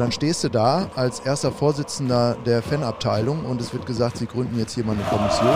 [0.00, 4.58] Dann stehst du da als erster Vorsitzender der Fanabteilung und es wird gesagt, Sie gründen
[4.58, 5.52] jetzt hier mal eine Kommission.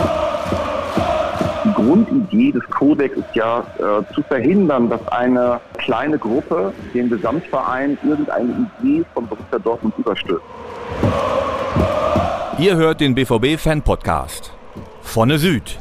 [1.63, 7.97] Die Grundidee des Kodex ist ja äh, zu verhindern, dass eine kleine Gruppe dem Gesamtverein
[8.03, 10.45] irgendeine Idee von Borussia Dortmund überstürzt.
[12.59, 14.53] Ihr hört den BVB Fan Podcast.
[15.01, 15.79] Vonne Süd.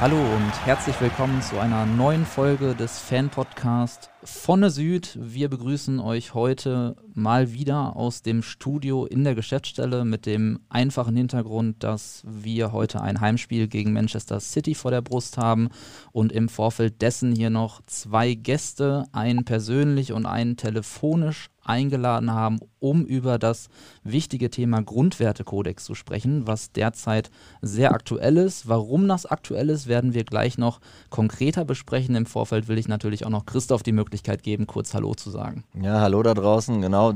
[0.00, 5.18] Hallo und herzlich willkommen zu einer neuen Folge des Fan-Podcast Vonne Süd.
[5.20, 11.16] Wir begrüßen euch heute mal wieder aus dem Studio in der Geschäftsstelle mit dem einfachen
[11.16, 15.68] Hintergrund, dass wir heute ein Heimspiel gegen Manchester City vor der Brust haben
[16.12, 22.60] und im Vorfeld dessen hier noch zwei Gäste, einen persönlich und einen telefonisch eingeladen haben,
[22.80, 23.68] um über das
[24.02, 27.30] wichtige Thema Grundwertekodex zu sprechen, was derzeit
[27.62, 28.68] sehr aktuell ist.
[28.68, 30.80] Warum das aktuell ist, werden wir gleich noch
[31.10, 32.14] konkreter besprechen.
[32.14, 35.64] Im Vorfeld will ich natürlich auch noch Christoph die Möglichkeit geben, kurz Hallo zu sagen.
[35.80, 37.12] Ja, hallo da draußen, genau.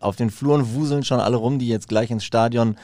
[0.00, 2.76] Auf den Fluren wuseln schon alle rum, die jetzt gleich ins Stadion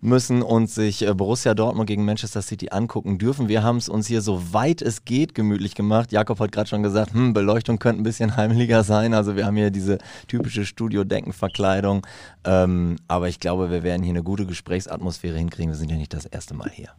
[0.00, 3.48] müssen und sich äh, Borussia Dortmund gegen Manchester City angucken dürfen.
[3.48, 6.12] Wir haben es uns hier so weit es geht gemütlich gemacht.
[6.12, 9.14] Jakob hat gerade schon gesagt, hm, Beleuchtung könnte ein bisschen heimlicher sein.
[9.14, 12.06] Also wir haben hier diese typische Studio-Decken-Verkleidung.
[12.44, 15.72] Ähm, aber ich glaube, wir werden hier eine gute Gesprächsatmosphäre hinkriegen.
[15.72, 16.90] Wir sind ja nicht das erste Mal hier.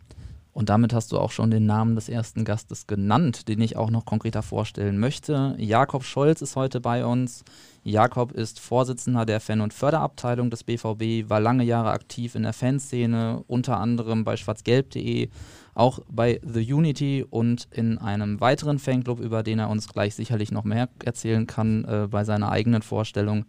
[0.52, 3.92] Und damit hast du auch schon den Namen des ersten Gastes genannt, den ich auch
[3.92, 5.56] noch konkreter vorstellen möchte.
[5.58, 7.44] Jakob Scholz ist heute bei uns.
[7.84, 12.54] Jakob ist Vorsitzender der Fan- und Förderabteilung des BVB, war lange Jahre aktiv in der
[12.54, 15.30] Fanszene, unter anderem bei schwarzgelb.de,
[15.76, 20.52] auch bei The Unity und in einem weiteren Fanclub, über den er uns gleich sicherlich
[20.52, 23.46] noch mehr erzählen kann äh, bei seiner eigenen Vorstellung.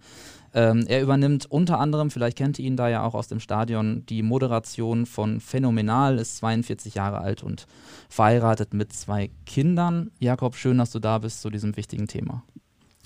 [0.52, 4.04] Ähm, er übernimmt unter anderem, vielleicht kennt ihr ihn da ja auch aus dem Stadion,
[4.08, 7.66] die Moderation von Phänomenal, ist 42 Jahre alt und
[8.08, 10.10] verheiratet mit zwei Kindern.
[10.18, 12.42] Jakob, schön, dass du da bist zu diesem wichtigen Thema.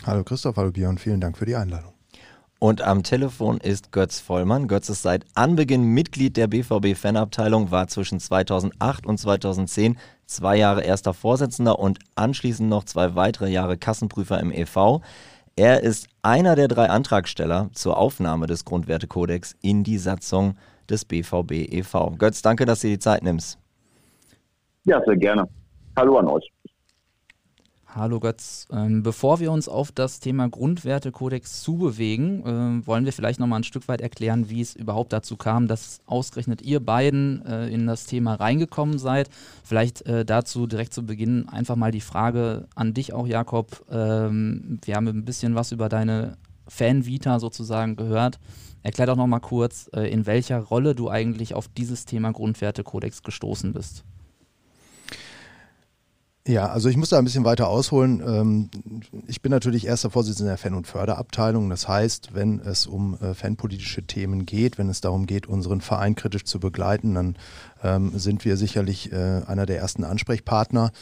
[0.07, 1.93] Hallo Christoph, hallo Björn, vielen Dank für die Einladung.
[2.59, 4.69] Und am Telefon ist Götz Vollmann.
[4.69, 11.13] Götz ist seit Anbeginn Mitglied der BVB-Fanabteilung, war zwischen 2008 und 2010 zwei Jahre erster
[11.13, 15.03] Vorsitzender und anschließend noch zwei weitere Jahre Kassenprüfer im EV.
[15.57, 20.57] Er ist einer der drei Antragsteller zur Aufnahme des Grundwertekodex in die Satzung
[20.91, 22.11] des BVB e.V.
[22.19, 23.59] Götz, danke, dass du die Zeit nimmst.
[24.85, 25.49] Ja, sehr gerne.
[25.97, 26.51] Hallo an euch.
[27.97, 28.67] Hallo Götz.
[28.73, 33.59] Ähm, bevor wir uns auf das Thema Grundwertekodex zubewegen, äh, wollen wir vielleicht noch mal
[33.59, 37.87] ein Stück weit erklären, wie es überhaupt dazu kam, dass ausgerechnet ihr beiden äh, in
[37.87, 39.31] das Thema reingekommen seid.
[39.63, 43.85] Vielleicht äh, dazu direkt zu Beginn einfach mal die Frage an dich auch, Jakob.
[43.89, 48.41] Ähm, wir haben ein bisschen was über deine Fan-Vita sozusagen gehört.
[48.83, 53.23] Erklär doch noch mal kurz, äh, in welcher Rolle du eigentlich auf dieses Thema Grundwertekodex
[53.23, 54.05] gestoßen bist.
[56.47, 58.23] Ja, also ich muss da ein bisschen weiter ausholen.
[58.27, 58.69] Ähm,
[59.27, 61.71] ich bin natürlich erster Vorsitzender der Fan- und Förderabteilung.
[61.71, 66.17] Das heißt, wenn es um äh, fanpolitische Themen geht, wenn es darum geht, unseren Verein
[66.17, 67.37] kritisch zu begleiten, dann
[67.83, 70.93] ähm, sind wir sicherlich äh, einer der ersten Ansprechpartner.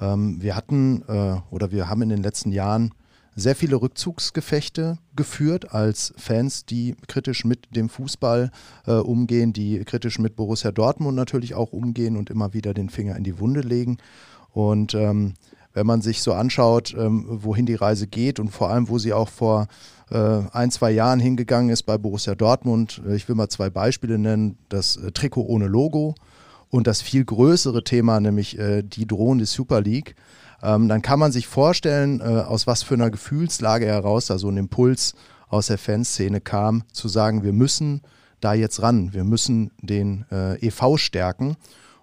[0.00, 2.94] Ähm, wir hatten äh, oder wir haben in den letzten Jahren
[3.34, 8.50] sehr viele Rückzugsgefechte geführt als Fans, die kritisch mit dem Fußball
[8.86, 13.24] umgehen, die kritisch mit Borussia Dortmund natürlich auch umgehen und immer wieder den Finger in
[13.24, 13.98] die Wunde legen.
[14.56, 15.34] Und ähm,
[15.74, 19.12] wenn man sich so anschaut, ähm, wohin die Reise geht und vor allem, wo sie
[19.12, 19.66] auch vor
[20.10, 20.16] äh,
[20.50, 24.56] ein, zwei Jahren hingegangen ist bei Borussia Dortmund, äh, ich will mal zwei Beispiele nennen,
[24.70, 26.14] das äh, Trikot ohne Logo
[26.70, 30.16] und das viel größere Thema, nämlich äh, die drohende Super League,
[30.62, 34.48] ähm, dann kann man sich vorstellen, äh, aus was für einer Gefühlslage heraus da so
[34.48, 35.12] ein Impuls
[35.48, 38.00] aus der Fanszene kam, zu sagen, wir müssen
[38.40, 41.56] da jetzt ran, wir müssen den äh, EV stärken.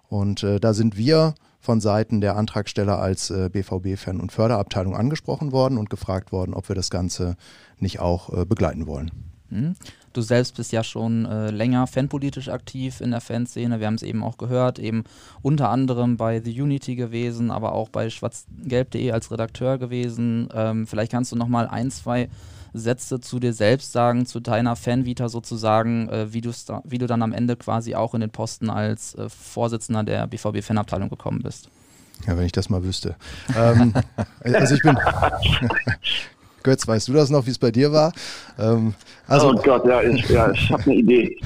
[0.08, 5.78] Und da sind wir von Seiten der Antragsteller als äh, BVB-Fan- und Förderabteilung angesprochen worden
[5.78, 7.36] und gefragt worden, ob wir das Ganze
[7.78, 9.10] nicht auch äh, begleiten wollen.
[9.48, 9.74] Hm.
[10.12, 13.80] Du selbst bist ja schon äh, länger fanpolitisch aktiv in der Fanszene.
[13.80, 15.04] Wir haben es eben auch gehört, eben
[15.40, 20.48] unter anderem bei The Unity gewesen, aber auch bei schwarzgelb.de als Redakteur gewesen.
[20.52, 22.28] Ähm, vielleicht kannst du noch mal ein, zwei
[22.74, 27.22] Sätze zu dir selbst sagen, zu deiner Fanvita sozusagen, äh, wie, da, wie du dann
[27.22, 31.70] am Ende quasi auch in den Posten als äh, Vorsitzender der BVB-Fanabteilung gekommen bist.
[32.26, 33.16] Ja, wenn ich das mal wüsste.
[33.56, 33.94] ähm,
[34.40, 34.98] also ich bin,
[36.64, 38.12] Götz, weißt du das noch, wie es bei dir war?
[38.58, 38.94] Ähm,
[39.28, 41.36] also, oh Gott, ja, ich, ja, ich habe eine Idee.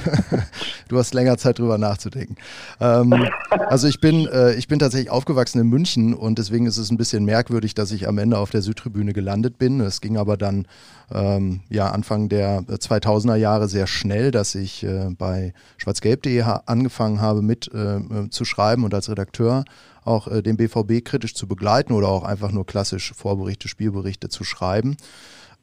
[0.89, 2.37] du hast länger Zeit drüber nachzudenken.
[2.81, 3.15] Ähm,
[3.51, 6.97] also ich bin, äh, ich bin tatsächlich aufgewachsen in München und deswegen ist es ein
[6.97, 9.81] bisschen merkwürdig, dass ich am Ende auf der Südtribüne gelandet bin.
[9.81, 10.67] Es ging aber dann
[11.13, 17.43] ähm, ja, Anfang der 2000er Jahre sehr schnell, dass ich äh, bei schwarzgelb.de angefangen habe
[17.43, 19.65] mit äh, zu schreiben und als Redakteur
[20.09, 24.45] auch äh, den BVB kritisch zu begleiten oder auch einfach nur klassisch Vorberichte, Spielberichte zu
[24.45, 24.97] schreiben.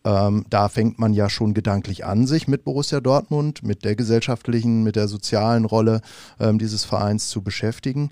[0.05, 4.83] Ähm, da fängt man ja schon gedanklich an, sich mit Borussia Dortmund, mit der gesellschaftlichen,
[4.83, 6.01] mit der sozialen Rolle
[6.39, 8.11] ähm, dieses Vereins zu beschäftigen.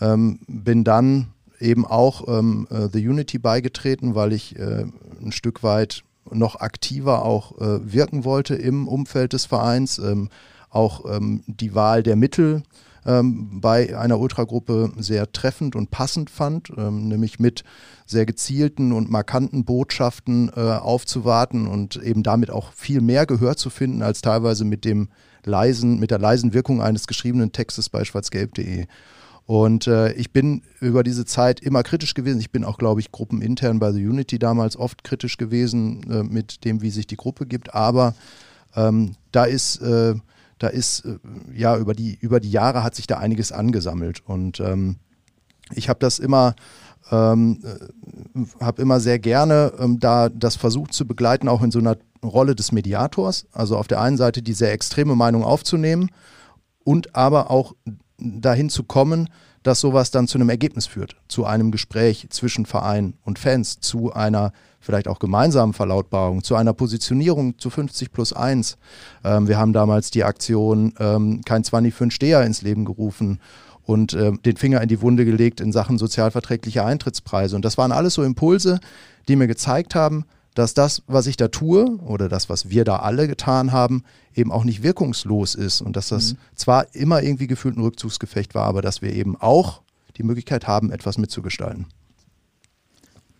[0.00, 1.28] Ähm, bin dann
[1.58, 4.84] eben auch ähm, äh, The Unity beigetreten, weil ich äh,
[5.22, 9.98] ein Stück weit noch aktiver auch äh, wirken wollte im Umfeld des Vereins.
[9.98, 10.28] Ähm,
[10.68, 12.62] auch ähm, die Wahl der Mittel
[13.06, 17.64] ähm, bei einer Ultragruppe sehr treffend und passend fand, ähm, nämlich mit
[18.06, 23.70] sehr gezielten und markanten Botschaften äh, aufzuwarten und eben damit auch viel mehr Gehör zu
[23.70, 25.08] finden als teilweise mit dem
[25.44, 28.86] leisen, mit der leisen Wirkung eines geschriebenen Textes bei schwarzgelb.de.
[29.46, 32.38] Und äh, ich bin über diese Zeit immer kritisch gewesen.
[32.38, 36.64] Ich bin auch, glaube ich, gruppenintern bei The Unity damals oft kritisch gewesen äh, mit
[36.64, 37.74] dem, wie sich die Gruppe gibt.
[37.74, 38.14] Aber
[38.76, 40.14] ähm, da ist äh,
[40.60, 41.18] da ist, äh,
[41.52, 44.22] ja, über die, über die Jahre hat sich da einiges angesammelt.
[44.24, 44.96] Und ähm,
[45.72, 46.54] ich habe das immer,
[47.10, 51.80] ähm, äh, habe immer sehr gerne ähm, da das versucht zu begleiten, auch in so
[51.80, 53.46] einer Rolle des Mediators.
[53.52, 56.10] Also auf der einen Seite die sehr extreme Meinung aufzunehmen
[56.84, 57.74] und aber auch
[58.18, 59.30] dahin zu kommen,
[59.62, 64.12] dass sowas dann zu einem Ergebnis führt, zu einem Gespräch zwischen Verein und Fans, zu
[64.12, 68.78] einer vielleicht auch gemeinsamen Verlautbarung, zu einer Positionierung zu 50 plus 1.
[69.24, 73.40] Ähm, wir haben damals die Aktion ähm, Kein 20 für einen Steher ins Leben gerufen
[73.84, 77.56] und äh, den Finger in die Wunde gelegt in Sachen sozialverträgliche Eintrittspreise.
[77.56, 78.80] Und das waren alles so Impulse,
[79.28, 80.24] die mir gezeigt haben,
[80.60, 84.04] dass das, was ich da tue oder das, was wir da alle getan haben,
[84.34, 86.38] eben auch nicht wirkungslos ist und dass das mhm.
[86.54, 89.80] zwar immer irgendwie gefühlt ein Rückzugsgefecht war, aber dass wir eben auch
[90.18, 91.86] die Möglichkeit haben, etwas mitzugestalten.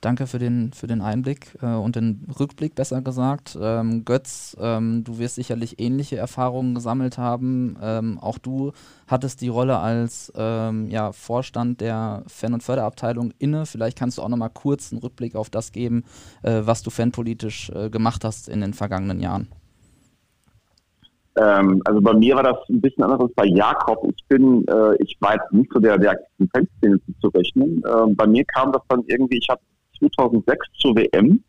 [0.01, 3.59] Danke für den, für den Einblick äh, und den Rückblick, besser gesagt.
[3.61, 7.77] Ähm, Götz, ähm, du wirst sicherlich ähnliche Erfahrungen gesammelt haben.
[7.83, 8.73] Ähm, auch du
[9.07, 13.67] hattest die Rolle als ähm, ja, Vorstand der Fan- und Förderabteilung inne.
[13.67, 16.05] Vielleicht kannst du auch nochmal kurz einen Rückblick auf das geben,
[16.43, 19.49] äh, was du fanpolitisch äh, gemacht hast in den vergangenen Jahren.
[21.37, 24.11] Ähm, also bei mir war das ein bisschen anders als bei Jakob.
[24.17, 27.83] Ich bin, äh, ich war jetzt nicht so der, der aktiven Fanszene zu rechnen.
[27.87, 29.61] Ähm, bei mir kam das dann irgendwie, ich habe
[30.01, 31.43] 2006 zur WM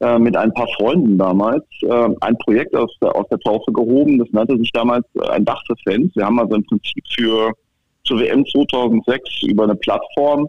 [0.00, 4.18] äh, mit ein paar Freunden damals äh, ein Projekt aus, aus der Taufe gehoben.
[4.18, 6.10] Das nannte sich damals äh, ein Dach für Fans.
[6.14, 7.52] Wir haben also im Prinzip für
[8.04, 10.48] zur WM 2006 über eine Plattform,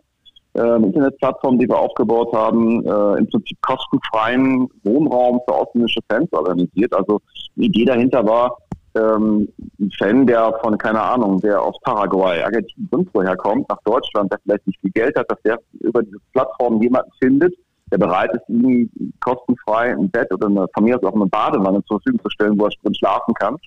[0.53, 6.31] äh, eine Internetplattform, die wir aufgebaut haben, äh, im Prinzip kostenfreien Wohnraum für ausländische Fans
[6.31, 6.93] organisiert.
[6.93, 7.21] Also
[7.55, 8.57] die Idee dahinter war,
[8.95, 9.47] ähm,
[9.79, 14.31] ein Fan, der von, keine Ahnung, der aus Paraguay, Argentinien, sonst woher kommt, nach Deutschland,
[14.31, 17.53] der vielleicht nicht viel Geld hat, dass der über diese Plattform jemanden findet,
[17.91, 21.83] der bereit ist, ihm kostenfrei ein Bett oder eine, von mir aus auch eine Badewanne
[21.85, 23.57] zur Verfügung zu stellen, wo er drin schlafen kann.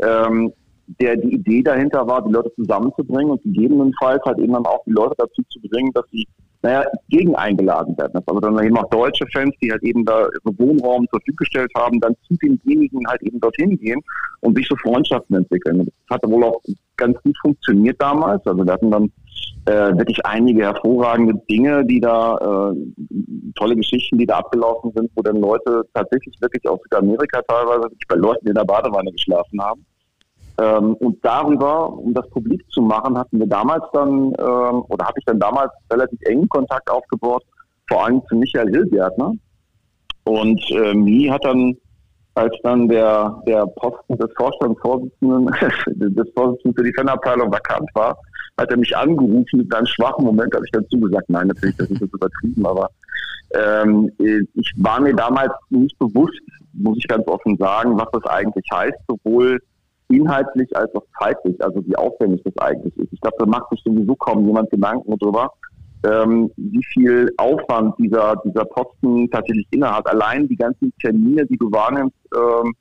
[0.00, 0.52] Ähm,
[1.00, 4.90] der die Idee dahinter war, die Leute zusammenzubringen und gegebenenfalls halt eben dann auch die
[4.90, 6.26] Leute dazu zu bringen, dass sie
[6.62, 8.22] naja, gegen eingeladen werden.
[8.24, 11.72] Also dann eben auch deutsche Fans, die halt eben da ihre Wohnraum zur Verfügung gestellt
[11.76, 14.00] haben, dann zu denjenigen halt eben dorthin gehen
[14.40, 15.78] und sich so Freundschaften entwickeln.
[15.78, 16.60] Das hat wohl auch
[16.96, 18.46] ganz gut funktioniert damals.
[18.46, 19.12] Also wir hatten dann
[19.66, 22.74] äh, wirklich einige hervorragende Dinge, die da, äh,
[23.56, 28.16] tolle Geschichten, die da abgelaufen sind, wo dann Leute tatsächlich wirklich aus Südamerika teilweise bei
[28.16, 29.84] Leuten in der Badewanne geschlafen haben.
[30.58, 35.18] Ähm, und darüber, um das publik zu machen, hatten wir damals dann, ähm, oder habe
[35.18, 37.42] ich dann damals relativ engen Kontakt aufgebaut,
[37.88, 39.32] vor allem zu Michael Hilgärtner.
[40.24, 41.76] Und äh, Mi hat dann,
[42.34, 45.46] als dann der, der Posten des Vorstandsvorsitzenden,
[45.86, 48.16] des Vorsitzenden für die Fanabteilung vakant war,
[48.58, 51.90] hat er mich angerufen mit einem schwachen Moment, habe ich dann zugesagt, nein, natürlich, das
[51.90, 52.88] ist jetzt übertrieben, aber
[53.54, 56.38] ähm, ich war mir damals nicht bewusst,
[56.74, 59.58] muss ich ganz offen sagen, was das eigentlich heißt, sowohl
[60.12, 63.12] inhaltlich als auch zeitlich, also wie aufwendig das eigentlich ist.
[63.12, 65.52] Ich glaube, da macht sich sowieso kaum jemand Gedanken darüber,
[66.04, 70.06] ähm, wie viel Aufwand dieser, dieser Posten tatsächlich innehat.
[70.08, 72.74] Allein die ganzen Termine, die du wahrnimmst, ähm,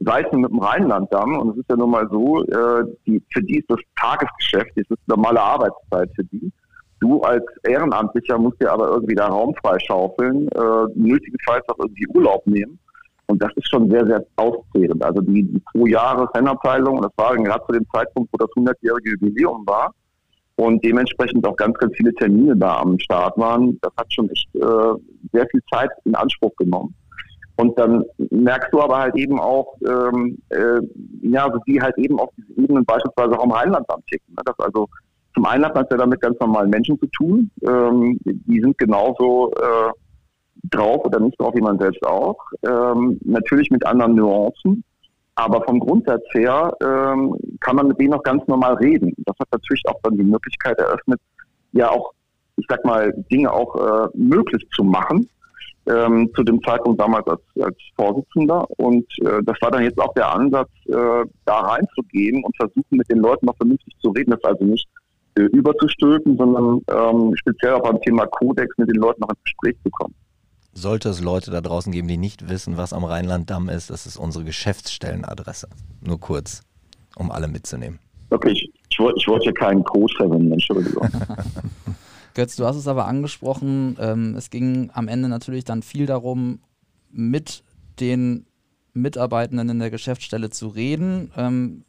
[0.00, 3.58] sei mit dem Rheinlanddamm, und es ist ja nun mal so, äh, die, für die
[3.58, 6.52] ist das Tagesgeschäft, das ist normale Arbeitszeit für die.
[7.00, 12.46] Du als Ehrenamtlicher musst dir aber irgendwie da Raum freischaufeln, äh, nötigenfalls auch irgendwie Urlaub
[12.46, 12.78] nehmen.
[13.26, 15.02] Und das ist schon sehr, sehr auszehrend.
[15.02, 19.12] Also die, die pro Jahre Fanabteilung, das war gerade zu dem Zeitpunkt, wo das 100-jährige
[19.12, 19.92] Jubiläum war
[20.56, 24.54] und dementsprechend auch ganz, ganz viele Termine da am Start waren, das hat schon echt
[24.54, 24.60] äh,
[25.32, 26.94] sehr viel Zeit in Anspruch genommen.
[27.56, 30.80] Und dann merkst du aber halt eben auch, ähm, äh,
[31.22, 34.34] ja, also wie halt eben auf diese Ebenen beispielsweise auch im Rheinland ticken.
[34.34, 34.42] Ne?
[34.44, 34.88] Das also
[35.34, 37.50] zum einen hat man es ja damit ganz normalen Menschen zu tun.
[37.62, 39.90] Ähm, die sind genauso äh,
[40.70, 42.38] drauf oder nicht drauf wie man selbst auch.
[42.62, 44.84] Ähm, natürlich mit anderen Nuancen.
[45.36, 49.12] Aber vom Grundsatz her ähm, kann man mit denen auch ganz normal reden.
[49.26, 51.20] Das hat natürlich auch dann die Möglichkeit eröffnet,
[51.72, 52.12] ja auch
[52.56, 55.28] ich sag mal, Dinge auch äh, möglich zu machen.
[55.86, 58.64] Ähm, zu dem Zeitpunkt damals als, als Vorsitzender.
[58.78, 63.10] Und äh, das war dann jetzt auch der Ansatz, äh, da reinzugehen und versuchen, mit
[63.10, 64.30] den Leuten noch vernünftig zu reden.
[64.30, 64.88] Das also nicht
[65.36, 69.76] äh, überzustülpen, sondern ähm, speziell auch beim Thema Kodex mit den Leuten noch ins Gespräch
[69.84, 70.14] zu kommen.
[70.74, 74.16] Sollte es Leute da draußen geben, die nicht wissen, was am Rheinland-Damm ist, das ist
[74.16, 75.68] unsere Geschäftsstellenadresse.
[76.00, 76.62] Nur kurz,
[77.16, 78.00] um alle mitzunehmen.
[78.30, 81.08] Okay, ich, ich, wollte, ich wollte hier keinen Code verwenden, Entschuldigung.
[82.34, 86.58] Götz, du hast es aber angesprochen, ähm, es ging am Ende natürlich dann viel darum,
[87.10, 87.62] mit
[88.00, 88.46] den
[88.92, 91.30] Mitarbeitenden in der Geschäftsstelle zu reden.
[91.36, 91.84] Ähm,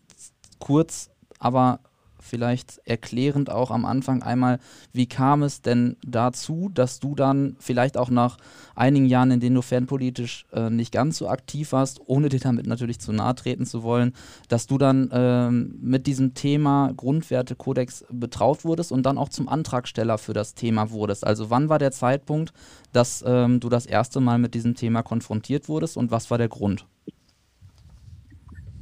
[0.59, 1.79] kurz, aber
[2.25, 4.59] vielleicht erklärend auch am Anfang einmal,
[4.91, 8.37] wie kam es denn dazu, dass du dann vielleicht auch nach
[8.75, 12.67] einigen Jahren, in denen du fanpolitisch äh, nicht ganz so aktiv warst, ohne dir damit
[12.67, 14.13] natürlich zu nahe treten zu wollen,
[14.49, 20.17] dass du dann ähm, mit diesem Thema Grundwertekodex betraut wurdest und dann auch zum Antragsteller
[20.17, 21.25] für das Thema wurdest.
[21.25, 22.53] Also wann war der Zeitpunkt,
[22.91, 26.49] dass ähm, du das erste Mal mit diesem Thema konfrontiert wurdest und was war der
[26.49, 26.85] Grund?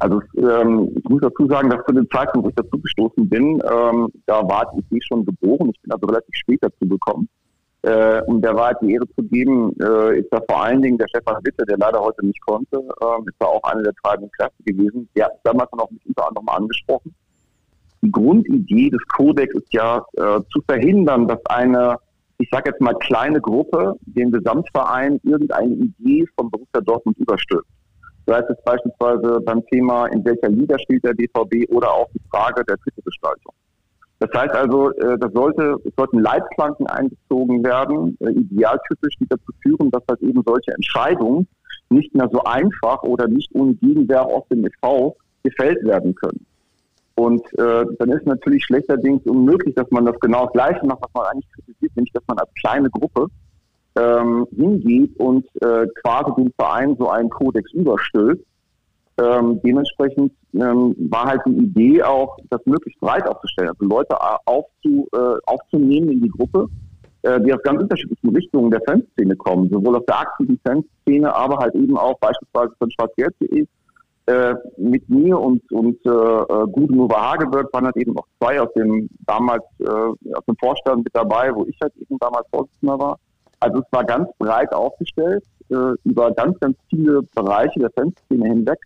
[0.03, 3.61] Also ähm, ich muss dazu sagen, dass zu dem Zeitpunkt, wo ich dazu gestoßen bin,
[3.63, 5.71] ähm, da war die Idee schon geboren.
[5.73, 7.29] Ich bin also relativ spät dazu gekommen.
[7.83, 11.07] Äh, um der Wahrheit die Ehre zu geben, äh, ist da vor allen Dingen der
[11.07, 14.61] Stefan Witte, der leider heute nicht konnte, äh, ist da auch eine der treibenden Kräfte
[14.65, 15.07] gewesen.
[15.15, 17.15] Der hat damals auch mich unter anderem angesprochen.
[18.01, 21.95] Die Grundidee des Kodex ist ja äh, zu verhindern, dass eine,
[22.39, 27.67] ich sage jetzt mal kleine Gruppe, dem Gesamtverein irgendeine Idee vom Borussia Dortmund überstülpt
[28.25, 32.63] sei es beispielsweise beim Thema, in welcher Liga spielt der BVB oder auch die Frage
[32.65, 33.53] der Titelgestaltung.
[34.19, 39.51] Das heißt also, äh, da sollte, es sollten Leitplanken eingezogen werden, äh, idealtypisch, die dazu
[39.61, 41.47] führen, dass halt eben solche Entscheidungen
[41.89, 45.17] nicht mehr so einfach oder nicht ohne Gegenwehr aus dem e.V.
[45.43, 46.45] gefällt werden können.
[47.15, 51.13] Und äh, dann ist natürlich schlechterdings unmöglich, dass man das genau das Gleiche macht, was
[51.13, 53.27] man eigentlich kritisiert, nämlich dass man als kleine Gruppe
[53.95, 58.45] ähm, hingeht und äh, quasi dem Verein so einen Kodex überstülpt.
[59.21, 65.07] Ähm, dementsprechend ähm, war halt die Idee auch, das möglichst breit aufzustellen, also Leute aufzu,
[65.13, 66.67] äh, aufzunehmen in die Gruppe,
[67.21, 71.59] äh, die aus ganz unterschiedlichen Richtungen der Fanszene kommen, sowohl aus der aktiven Fanszene, aber
[71.59, 73.67] halt eben auch beispielsweise von schwarzgeld.de.
[74.25, 78.61] Äh, mit mir und, und äh, äh Gudrun Uwe Hageberg waren halt eben auch zwei
[78.61, 82.97] aus dem damals äh, aus dem Vorstand mit dabei, wo ich halt eben damals Vorsitzender
[82.97, 83.19] war.
[83.63, 88.77] Also es war ganz breit aufgestellt, äh, über ganz, ganz viele Bereiche der Fanszene hinweg,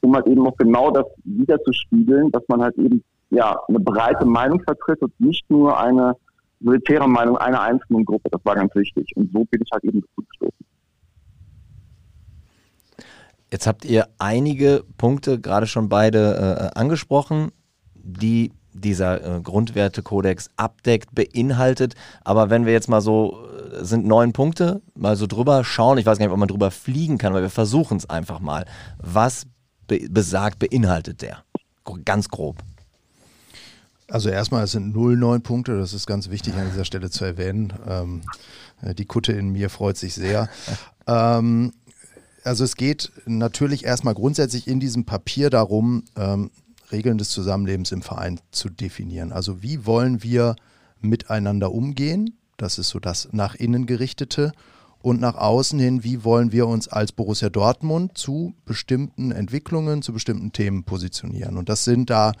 [0.00, 4.58] um halt eben auch genau das wiederzuspiegeln, dass man halt eben ja eine breite Meinung
[4.62, 6.16] vertritt und nicht nur eine
[6.60, 8.30] militäre Meinung einer einzelnen Gruppe.
[8.30, 9.12] Das war ganz wichtig.
[9.16, 10.66] Und so bin ich halt eben dazu gestoßen.
[13.50, 17.52] Jetzt habt ihr einige Punkte gerade schon beide äh, angesprochen,
[17.94, 21.94] die dieser äh, Grundwertekodex abdeckt, beinhaltet.
[22.24, 26.06] Aber wenn wir jetzt mal so, äh, sind neun Punkte, mal so drüber schauen, ich
[26.06, 28.66] weiß gar nicht, ob man drüber fliegen kann, aber wir versuchen es einfach mal.
[28.98, 29.46] Was
[29.86, 31.44] be besagt, beinhaltet der?
[32.04, 32.58] Ganz grob.
[34.08, 37.24] Also erstmal, es sind null neun Punkte, das ist ganz wichtig an dieser Stelle zu
[37.24, 37.72] erwähnen.
[37.88, 38.22] Ähm,
[38.82, 40.48] äh, die Kutte in mir freut sich sehr.
[41.06, 41.72] ähm,
[42.44, 46.50] also es geht natürlich erstmal grundsätzlich in diesem Papier darum, ähm,
[46.92, 49.32] Regeln des Zusammenlebens im Verein zu definieren.
[49.32, 50.56] Also wie wollen wir
[51.00, 52.36] miteinander umgehen?
[52.56, 54.52] Das ist so das nach innen gerichtete.
[55.00, 60.12] Und nach außen hin, wie wollen wir uns als Borussia Dortmund zu bestimmten Entwicklungen, zu
[60.12, 61.56] bestimmten Themen positionieren?
[61.56, 62.32] Und das sind da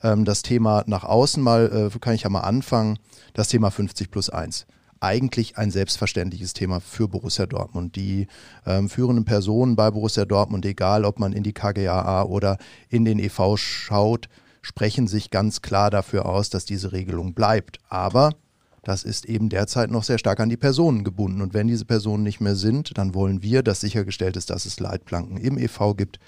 [0.00, 3.00] ähm, das Thema nach außen mal, äh, kann ich ja mal anfangen,
[3.32, 4.66] das Thema 50 plus 1
[5.04, 7.94] eigentlich ein selbstverständliches Thema für Borussia Dortmund.
[7.96, 8.26] Die
[8.66, 12.58] ähm, führenden Personen bei Borussia Dortmund, egal ob man in die KGAA oder
[12.88, 14.28] in den EV schaut,
[14.62, 17.78] sprechen sich ganz klar dafür aus, dass diese Regelung bleibt.
[17.88, 18.30] Aber
[18.82, 21.40] das ist eben derzeit noch sehr stark an die Personen gebunden.
[21.40, 24.80] Und wenn diese Personen nicht mehr sind, dann wollen wir, dass sichergestellt ist, dass es
[24.80, 26.18] Leitplanken im EV gibt,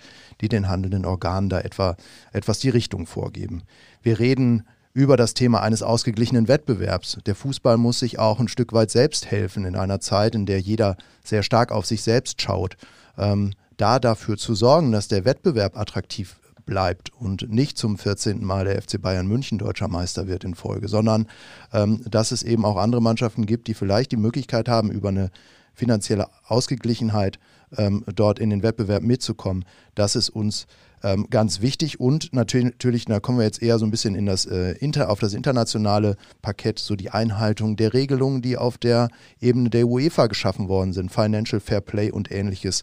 [0.40, 1.96] die den handelnden Organen da etwa
[2.32, 3.62] etwas die Richtung vorgeben.
[4.02, 4.64] Wir reden
[4.96, 7.18] über das Thema eines ausgeglichenen Wettbewerbs.
[7.26, 10.58] Der Fußball muss sich auch ein Stück weit selbst helfen in einer Zeit, in der
[10.58, 12.78] jeder sehr stark auf sich selbst schaut.
[13.18, 18.42] Ähm, da dafür zu sorgen, dass der Wettbewerb attraktiv bleibt und nicht zum 14.
[18.42, 21.26] Mal der FC Bayern München deutscher Meister wird in Folge, sondern
[21.74, 25.30] ähm, dass es eben auch andere Mannschaften gibt, die vielleicht die Möglichkeit haben, über eine
[25.74, 27.38] finanzielle Ausgeglichenheit
[27.76, 29.66] ähm, dort in den Wettbewerb mitzukommen.
[29.94, 30.66] Das ist uns
[31.06, 34.44] ähm, ganz wichtig und natürlich, da kommen wir jetzt eher so ein bisschen in das,
[34.44, 39.08] äh, inter, auf das internationale Parkett, so die Einhaltung der Regelungen, die auf der
[39.40, 42.82] Ebene der UEFA geschaffen worden sind, Financial Fair Play und ähnliches,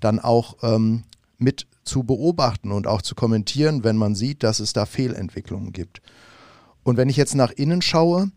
[0.00, 1.04] dann auch ähm,
[1.36, 6.00] mit zu beobachten und auch zu kommentieren, wenn man sieht, dass es da Fehlentwicklungen gibt.
[6.84, 8.30] Und wenn ich jetzt nach innen schaue,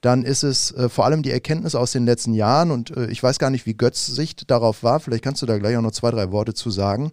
[0.00, 3.20] dann ist es äh, vor allem die Erkenntnis aus den letzten Jahren und äh, ich
[3.20, 5.90] weiß gar nicht, wie Götz Sicht darauf war, vielleicht kannst du da gleich auch noch
[5.90, 7.10] zwei, drei Worte zu sagen.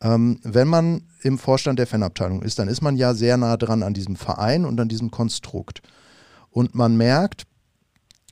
[0.00, 3.82] Ähm, wenn man im Vorstand der Fanabteilung ist, dann ist man ja sehr nah dran
[3.82, 5.82] an diesem Verein und an diesem Konstrukt.
[6.50, 7.46] Und man merkt,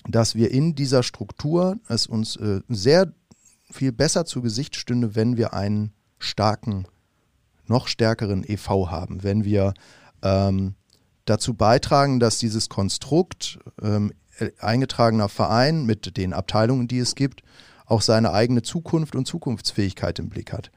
[0.06, 3.12] dass wir in dieser Struktur es uns äh, sehr
[3.71, 6.87] viel besser zu Gesicht stünde, wenn wir einen starken,
[7.66, 9.73] noch stärkeren EV haben, wenn wir
[10.23, 10.75] ähm,
[11.25, 14.12] dazu beitragen, dass dieses Konstrukt ähm,
[14.59, 17.42] eingetragener Verein mit den Abteilungen, die es gibt,
[17.87, 20.71] auch seine eigene Zukunft und Zukunftsfähigkeit im Blick hat.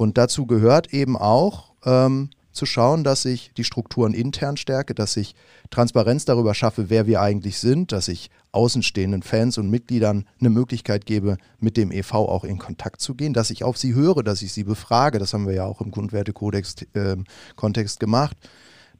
[0.00, 5.14] Und dazu gehört eben auch ähm, zu schauen, dass ich die Strukturen intern stärke, dass
[5.18, 5.34] ich
[5.68, 11.04] Transparenz darüber schaffe, wer wir eigentlich sind, dass ich außenstehenden Fans und Mitgliedern eine Möglichkeit
[11.04, 14.40] gebe, mit dem EV auch in Kontakt zu gehen, dass ich auf sie höre, dass
[14.40, 18.38] ich sie befrage, das haben wir ja auch im Grundwertekodex-Kontext äh, gemacht,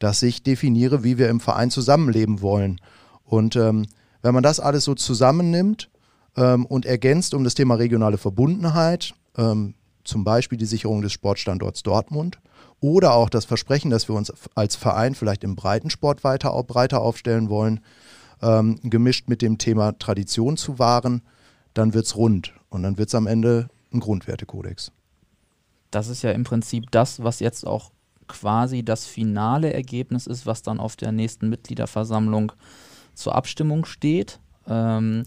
[0.01, 2.79] dass ich definiere, wie wir im Verein zusammenleben wollen.
[3.25, 3.87] Und ähm,
[4.21, 5.89] wenn man das alles so zusammennimmt
[6.37, 9.73] ähm, und ergänzt um das Thema regionale Verbundenheit, ähm,
[10.05, 12.39] zum Beispiel die Sicherung des Sportstandorts Dortmund
[12.81, 17.49] oder auch das Versprechen, dass wir uns als Verein vielleicht im Breitensport weiter breiter aufstellen
[17.49, 17.81] wollen,
[18.43, 21.23] ähm, gemischt mit dem Thema Tradition zu wahren,
[21.75, 24.93] dann wird es rund und dann wird es am Ende ein Grundwertekodex.
[25.91, 27.91] Das ist ja im Prinzip das, was jetzt auch
[28.29, 32.53] quasi das finale Ergebnis ist, was dann auf der nächsten Mitgliederversammlung
[33.15, 34.39] zur Abstimmung steht.
[34.69, 35.25] Ähm,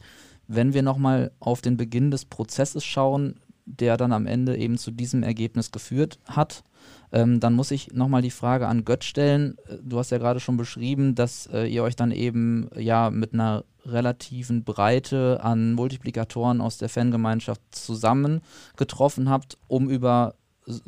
[0.47, 4.91] wenn wir nochmal auf den Beginn des Prozesses schauen, der dann am Ende eben zu
[4.91, 6.63] diesem Ergebnis geführt hat,
[7.11, 9.55] ähm, dann muss ich nochmal die Frage an Gött stellen.
[9.67, 13.33] Äh, du hast ja gerade schon beschrieben, dass äh, ihr euch dann eben ja mit
[13.33, 20.35] einer relativen Breite an Multiplikatoren aus der Fangemeinschaft zusammengetroffen habt, um über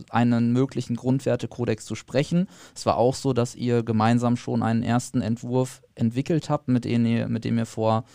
[0.10, 2.47] einen möglichen Grundwertekodex zu sprechen.
[2.73, 7.06] Es war auch so, dass ihr gemeinsam schon einen ersten Entwurf entwickelt habt, mit dem
[7.06, 8.06] ihr, mit dem ihr vor,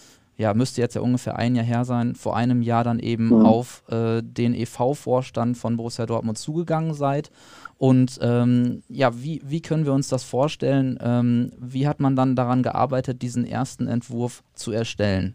[0.41, 3.45] ja, müsste jetzt ja ungefähr ein Jahr her sein, vor einem Jahr dann eben mhm.
[3.45, 7.31] auf äh, den EV-Vorstand von Borussia Dortmund zugegangen seid.
[7.77, 10.99] Und ähm, ja, wie, wie können wir uns das vorstellen?
[11.03, 15.35] Ähm, wie hat man dann daran gearbeitet, diesen ersten Entwurf zu erstellen?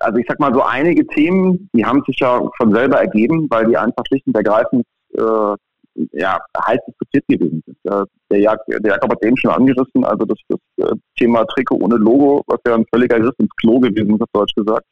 [0.00, 3.66] Also ich sag mal so einige Themen, die haben sich ja von selber ergeben, weil
[3.66, 5.56] die einfach schlicht und ergreifend äh,
[6.12, 7.76] ja, heiß diskutiert gewesen sind.
[7.84, 11.96] Der, Jag, der Jakob hat eben schon angerissen, also das, das äh, Thema Trikot ohne
[11.96, 14.86] Logo, was ja ein völliger Griff ins Klo gewesen ist, auf Deutsch gesagt.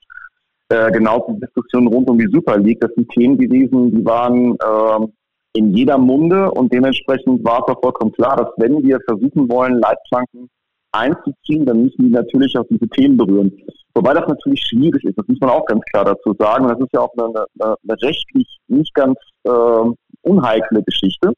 [0.69, 4.55] Äh, genau die Diskussion rund um die Super League, das sind Themen gewesen, die waren
[4.55, 5.07] äh,
[5.55, 9.81] in jeder Munde und dementsprechend war es auch vollkommen klar, dass wenn wir versuchen wollen,
[9.81, 10.49] Leitplanken
[10.93, 13.53] einzuziehen, dann müssen die natürlich auch diese Themen berühren.
[13.95, 16.69] Wobei das natürlich schwierig ist, das muss man auch ganz klar dazu sagen.
[16.69, 17.47] Das ist ja auch eine, eine,
[17.83, 19.91] eine rechtlich nicht ganz äh,
[20.23, 21.33] unheikle Geschichte.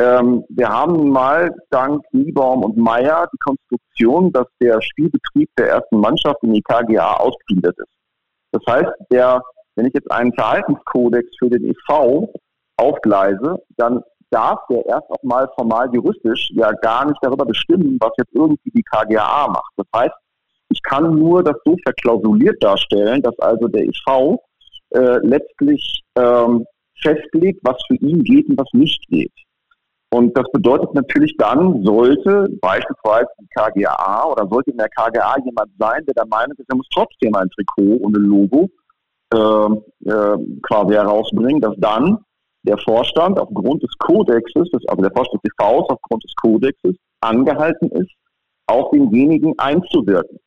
[0.00, 6.00] Ähm, wir haben mal dank Niebaum und Meyer die Konstruktion, dass der Spielbetrieb der ersten
[6.00, 7.92] Mannschaft in die KGA ausgliedert ist.
[8.52, 9.42] Das heißt, der,
[9.76, 12.28] wenn ich jetzt einen Verhaltenskodex für den EV
[12.76, 18.12] aufgleise, dann darf der erst auch mal formal juristisch ja gar nicht darüber bestimmen, was
[18.16, 19.72] jetzt irgendwie die KGA macht.
[19.76, 20.14] Das heißt,
[20.70, 24.38] ich kann nur das so verklausuliert darstellen, dass also der EV
[24.94, 26.64] äh, letztlich ähm,
[27.02, 29.32] festlegt, was für ihn geht und was nicht geht.
[30.12, 35.70] Und das bedeutet natürlich dann, sollte beispielsweise die KGA oder sollte in der KGA jemand
[35.78, 38.68] sein, der der Meinung ist, er muss trotzdem ein Trikot und ein Logo
[39.32, 42.18] äh, äh, quasi herausbringen, dass dann
[42.64, 48.10] der Vorstand aufgrund des Kodexes, also der Vorstand des TVs aufgrund des Kodexes angehalten ist,
[48.66, 50.38] auf denjenigen einzuwirken.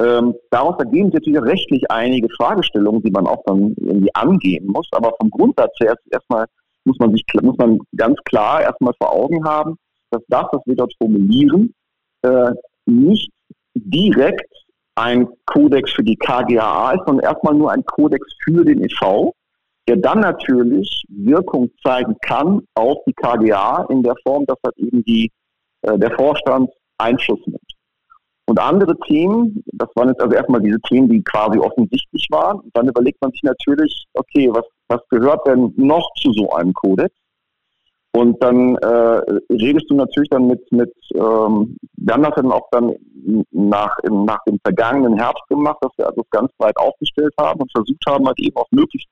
[0.00, 4.88] Ähm, daraus ergeben sich natürlich rechtlich einige Fragestellungen, die man auch dann irgendwie angehen muss.
[4.92, 6.46] Aber vom Grundsatz her erstmal
[6.84, 9.76] muss man sich muss man ganz klar erstmal vor Augen haben,
[10.10, 11.74] dass das, was wir dort formulieren,
[12.22, 12.50] äh,
[12.86, 13.30] nicht
[13.74, 14.50] direkt
[14.94, 19.32] ein Kodex für die KGAA ist, sondern erstmal nur ein Kodex für den EV,
[19.86, 25.04] der dann natürlich Wirkung zeigen kann auf die KGA in der Form, dass halt eben
[25.04, 25.30] die,
[25.82, 27.67] äh, der Vorstand Einfluss nimmt.
[28.48, 32.60] Und andere Themen, das waren jetzt also erstmal diese Themen, die quasi offensichtlich waren.
[32.60, 36.72] Und dann überlegt man sich natürlich, okay, was, was gehört denn noch zu so einem
[36.72, 37.14] Kodex?
[38.12, 39.20] Und dann äh,
[39.52, 42.94] redest du natürlich dann mit, mit ähm, wir haben das dann auch dann
[43.50, 48.02] nach, nach dem vergangenen Herbst gemacht, dass wir also ganz breit aufgestellt haben und versucht
[48.08, 49.08] haben, halt eben auch möglichst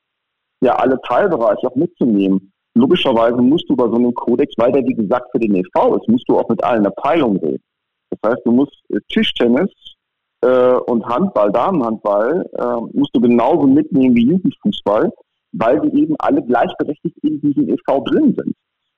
[0.63, 2.51] ja alle Teilbereiche auch mitzunehmen.
[2.75, 6.09] Logischerweise musst du bei so einem Kodex, weil der wie gesagt für den EV ist,
[6.09, 7.63] musst du auch mit allen Abteilungen reden.
[8.11, 9.71] Das heißt, du musst äh, Tischtennis
[10.43, 15.11] äh, und Handball, Damenhandball, äh, musst du genauso mitnehmen wie Jugendfußball,
[15.53, 18.55] weil die eben alle gleichberechtigt in diesem EV drin sind.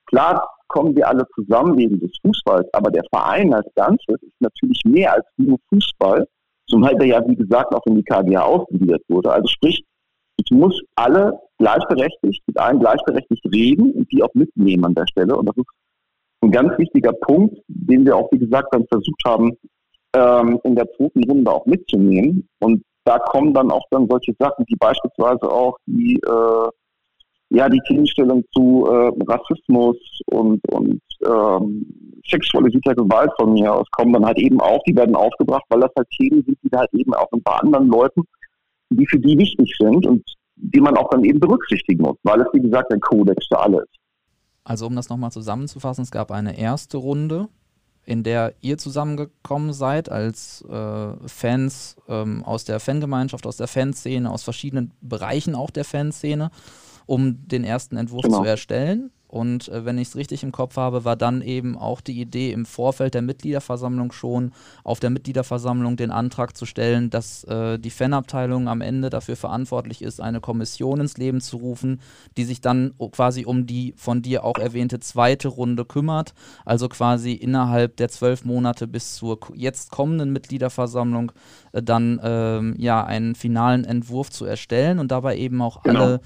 [0.07, 4.81] Klar kommen wir alle zusammen wegen des Fußballs, aber der Verein als Ganzes ist natürlich
[4.85, 6.27] mehr als nur Fußball,
[6.67, 9.33] zumal der ja, wie gesagt, auch in die KGA ausgegliedert wurde.
[9.33, 9.85] Also sprich,
[10.37, 15.37] ich muss alle gleichberechtigt, mit allen gleichberechtigt reden und die auch mitnehmen an der Stelle.
[15.37, 15.67] Und das ist
[16.41, 19.57] ein ganz wichtiger Punkt, den wir auch, wie gesagt, dann versucht haben,
[20.15, 22.49] ähm, in der zweiten Runde auch mitzunehmen.
[22.61, 26.69] Und da kommen dann auch dann solche Sachen, wie beispielsweise auch die, äh,
[27.51, 29.97] ja, die Themenstellung zu äh, Rassismus
[30.27, 35.17] und, und ähm, sexualisierter Gewalt von mir aus kommen dann halt eben auch, die werden
[35.17, 38.23] aufgebracht, weil das halt Themen sind, die halt eben auch ein paar anderen Leuten,
[38.91, 40.23] die für die wichtig sind und
[40.57, 43.79] die man auch dann eben berücksichtigen muss, weil es, wie gesagt, ein Kodex für alle
[43.79, 43.97] ist.
[44.69, 47.49] Also um das nochmal zusammenzufassen, es gab eine erste Runde,
[48.05, 54.31] in der ihr zusammengekommen seid als äh, Fans ähm, aus der Fangemeinschaft, aus der Fanszene,
[54.31, 56.51] aus verschiedenen Bereichen auch der Fanszene,
[57.07, 58.43] um den ersten Entwurf genau.
[58.43, 59.11] zu erstellen.
[59.29, 62.51] Und äh, wenn ich es richtig im Kopf habe, war dann eben auch die Idee
[62.51, 64.53] im Vorfeld der Mitgliederversammlung schon
[64.85, 70.01] auf der Mitgliederversammlung den Antrag zu stellen, dass äh, die Fanabteilung am Ende dafür verantwortlich
[70.01, 72.01] ist, eine Kommission ins Leben zu rufen,
[72.39, 76.33] die sich dann quasi um die von dir auch erwähnte zweite Runde kümmert.
[76.65, 81.33] Also quasi innerhalb der zwölf Monate bis zur jetzt kommenden Mitgliederversammlung
[81.73, 86.01] äh, dann ähm, ja einen finalen Entwurf zu erstellen und dabei eben auch genau.
[86.01, 86.21] alle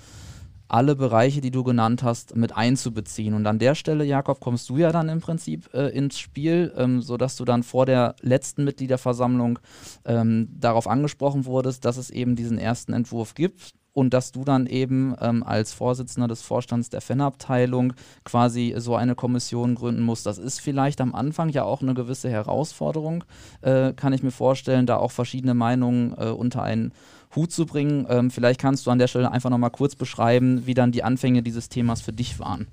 [0.72, 3.34] alle Bereiche, die du genannt hast, mit einzubeziehen.
[3.34, 7.02] Und an der Stelle, Jakob, kommst du ja dann im Prinzip äh, ins Spiel, ähm,
[7.02, 9.58] sodass du dann vor der letzten Mitgliederversammlung
[10.06, 14.66] ähm, darauf angesprochen wurdest, dass es eben diesen ersten Entwurf gibt und dass du dann
[14.66, 17.92] eben ähm, als Vorsitzender des Vorstands der Fanabteilung
[18.24, 20.26] quasi so eine Kommission gründen musst.
[20.26, 23.24] Das ist vielleicht am Anfang ja auch eine gewisse Herausforderung,
[23.60, 26.92] äh, kann ich mir vorstellen, da auch verschiedene Meinungen äh, unter einen
[27.34, 28.06] Hut zu bringen.
[28.08, 31.42] Ähm, vielleicht kannst du an der Stelle einfach nochmal kurz beschreiben, wie dann die Anfänge
[31.42, 32.68] dieses Themas für dich waren.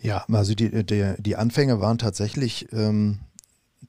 [0.00, 3.20] Ja, also die, die, die Anfänge waren tatsächlich ähm,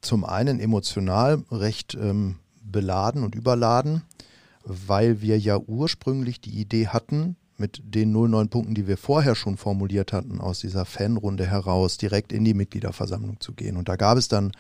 [0.02, 4.04] zum einen emotional recht ähm, beladen und überladen,
[4.64, 9.58] weil wir ja ursprünglich die Idee hatten, mit den 09 Punkten, die wir vorher schon
[9.58, 13.78] formuliert hatten, aus dieser Fanrunde heraus direkt in die Mitgliederversammlung zu gehen.
[13.78, 14.52] Und da gab es dann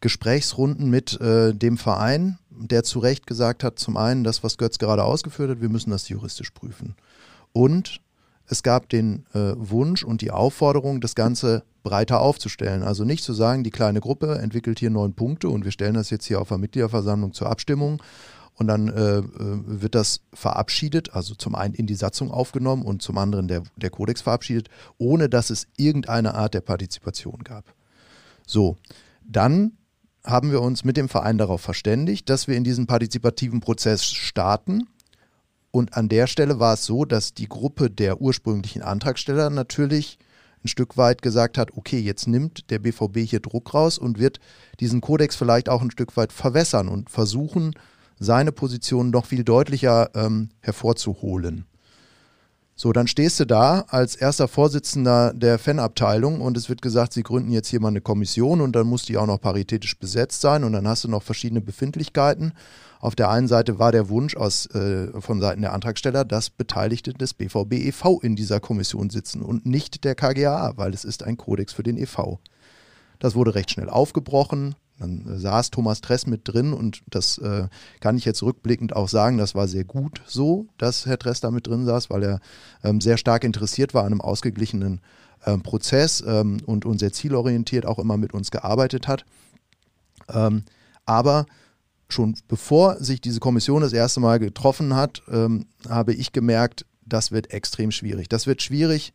[0.00, 4.78] Gesprächsrunden mit äh, dem Verein, der zu Recht gesagt hat, zum einen das, was Götz
[4.78, 6.94] gerade ausgeführt hat, wir müssen das juristisch prüfen.
[7.52, 8.00] Und
[8.48, 12.82] es gab den äh, Wunsch und die Aufforderung, das Ganze breiter aufzustellen.
[12.82, 16.10] Also nicht zu sagen, die kleine Gruppe entwickelt hier neun Punkte und wir stellen das
[16.10, 18.02] jetzt hier auf der Mitgliederversammlung zur Abstimmung
[18.54, 19.22] und dann äh, äh
[19.66, 23.90] wird das verabschiedet, also zum einen in die Satzung aufgenommen und zum anderen der, der
[23.90, 27.64] Kodex verabschiedet, ohne dass es irgendeine Art der Partizipation gab.
[28.46, 28.76] So,
[29.24, 29.72] dann
[30.26, 34.88] haben wir uns mit dem Verein darauf verständigt, dass wir in diesen partizipativen Prozess starten.
[35.70, 40.18] Und an der Stelle war es so, dass die Gruppe der ursprünglichen Antragsteller natürlich
[40.64, 44.40] ein Stück weit gesagt hat, okay, jetzt nimmt der BVB hier Druck raus und wird
[44.80, 47.72] diesen Kodex vielleicht auch ein Stück weit verwässern und versuchen,
[48.18, 51.66] seine Position noch viel deutlicher ähm, hervorzuholen.
[52.78, 57.22] So, dann stehst du da als erster Vorsitzender der Fanabteilung und es wird gesagt, sie
[57.22, 60.62] gründen jetzt hier mal eine Kommission und dann muss die auch noch paritätisch besetzt sein
[60.62, 62.52] und dann hast du noch verschiedene Befindlichkeiten.
[63.00, 67.14] Auf der einen Seite war der Wunsch aus, äh, von Seiten der Antragsteller, dass Beteiligte
[67.14, 68.20] des BVB e.V.
[68.20, 71.96] in dieser Kommission sitzen und nicht der KGA, weil es ist ein Kodex für den
[71.96, 72.40] e.V.
[73.18, 74.74] Das wurde recht schnell aufgebrochen.
[74.98, 77.68] Dann äh, saß Thomas Tress mit drin und das äh,
[78.00, 81.50] kann ich jetzt rückblickend auch sagen, das war sehr gut so, dass Herr Tress da
[81.50, 82.40] mit drin saß, weil er
[82.82, 85.00] ähm, sehr stark interessiert war an einem ausgeglichenen
[85.44, 89.24] ähm, Prozess ähm, und, und sehr zielorientiert auch immer mit uns gearbeitet hat.
[90.28, 90.64] Ähm,
[91.04, 91.46] aber
[92.08, 97.32] schon bevor sich diese Kommission das erste Mal getroffen hat, ähm, habe ich gemerkt, das
[97.32, 98.28] wird extrem schwierig.
[98.28, 99.12] Das wird schwierig,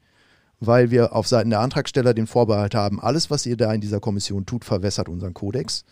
[0.61, 3.99] weil wir auf Seiten der Antragsteller den Vorbehalt haben, alles, was ihr da in dieser
[3.99, 5.83] Kommission tut, verwässert unseren Kodex.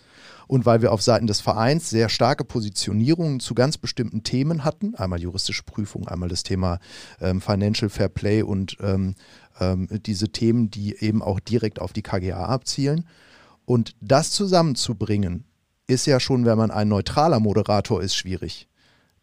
[0.47, 4.93] Und weil wir auf Seiten des Vereins sehr starke Positionierungen zu ganz bestimmten Themen hatten,
[4.93, 6.79] einmal juristische Prüfung, einmal das Thema
[7.19, 9.15] ähm, Financial Fair Play und ähm,
[9.59, 13.07] ähm, diese Themen, die eben auch direkt auf die KGA abzielen.
[13.65, 15.45] Und das zusammenzubringen,
[15.87, 18.67] ist ja schon, wenn man ein neutraler Moderator ist, schwierig.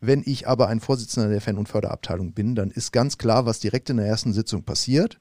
[0.00, 3.61] Wenn ich aber ein Vorsitzender der Fan- und Förderabteilung bin, dann ist ganz klar, was
[3.61, 5.20] direkt in der ersten Sitzung passiert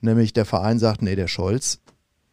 [0.00, 1.80] nämlich der Verein sagt, nee, der Scholz,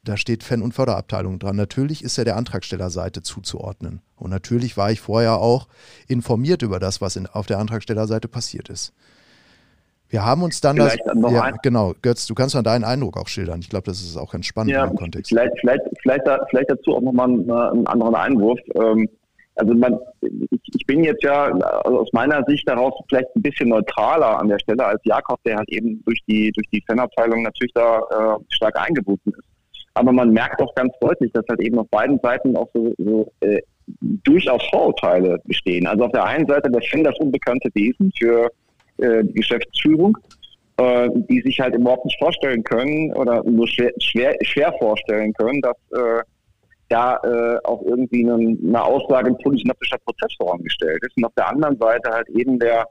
[0.03, 1.55] da steht Fan- und Förderabteilung dran.
[1.55, 4.01] Natürlich ist er der Antragstellerseite zuzuordnen.
[4.15, 5.67] Und natürlich war ich vorher auch
[6.07, 8.93] informiert über das, was in, auf der Antragstellerseite passiert ist.
[10.09, 11.15] Wir haben uns dann vielleicht das.
[11.15, 13.59] Noch ja, genau, Götz, du kannst mal deinen Eindruck auch schildern.
[13.59, 15.29] Ich glaube, das ist auch ganz spannend ja, im Kontext.
[15.29, 18.59] Vielleicht, vielleicht, vielleicht, vielleicht dazu auch nochmal einen, einen anderen Einwurf.
[18.75, 19.09] Ähm,
[19.57, 24.39] also man, ich, ich bin jetzt ja aus meiner Sicht daraus vielleicht ein bisschen neutraler
[24.39, 27.99] an der Stelle als Jakob, der halt eben durch die durch die Fanabteilung natürlich da
[27.99, 29.47] äh, stark eingebunden ist.
[29.93, 33.31] Aber man merkt auch ganz deutlich, dass halt eben auf beiden Seiten auch so, so
[33.39, 33.59] äh,
[34.23, 35.87] durchaus Vorurteile bestehen.
[35.87, 38.51] Also auf der einen Seite der Fan das unbekannte Wesen für
[38.97, 40.15] äh, die Geschäftsführung,
[40.77, 45.61] äh, die sich halt überhaupt nicht vorstellen können oder nur schwer, schwer, schwer vorstellen können,
[45.61, 46.21] dass äh,
[46.89, 51.17] da äh, auch irgendwie eine, eine Aussage ein polysynaptischer Prozess vorangestellt ist.
[51.17, 52.87] Und auf der anderen Seite halt eben der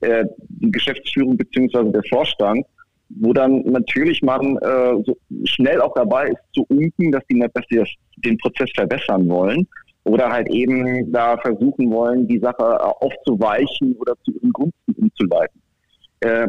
[0.00, 2.66] äh, die Geschäftsführung beziehungsweise der Vorstand,
[3.08, 7.66] wo dann natürlich man äh, so schnell auch dabei ist zu unken, dass die, dass
[7.70, 9.66] die das, den Prozess verbessern wollen
[10.04, 15.62] oder halt eben da versuchen wollen, die Sache aufzuweichen oder zu ihren Gunsten umzuleiten.
[16.20, 16.46] Äh,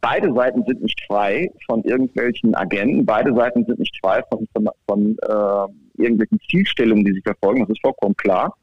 [0.00, 4.68] beide Seiten sind nicht frei von irgendwelchen Agenten, beide Seiten sind nicht frei von, von,
[4.88, 8.54] von äh, irgendwelchen Zielstellungen, die sie verfolgen, das ist vollkommen klar.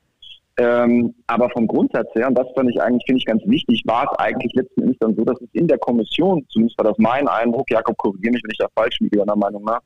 [0.58, 4.04] Ähm, aber vom Grundsatz her, und das fand ich eigentlich, finde ich ganz wichtig, war
[4.04, 7.28] es eigentlich letzten Endes dann so, dass es in der Kommission, zumindest war das mein
[7.28, 9.80] Eindruck, Jakob, korrigiere mich, wenn ich da falsch liege, meiner Meinung nach,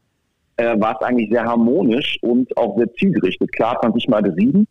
[0.57, 3.51] äh, war es eigentlich sehr harmonisch und auch sehr zielgerichtet.
[3.53, 4.67] Klar, 20 mal sieben,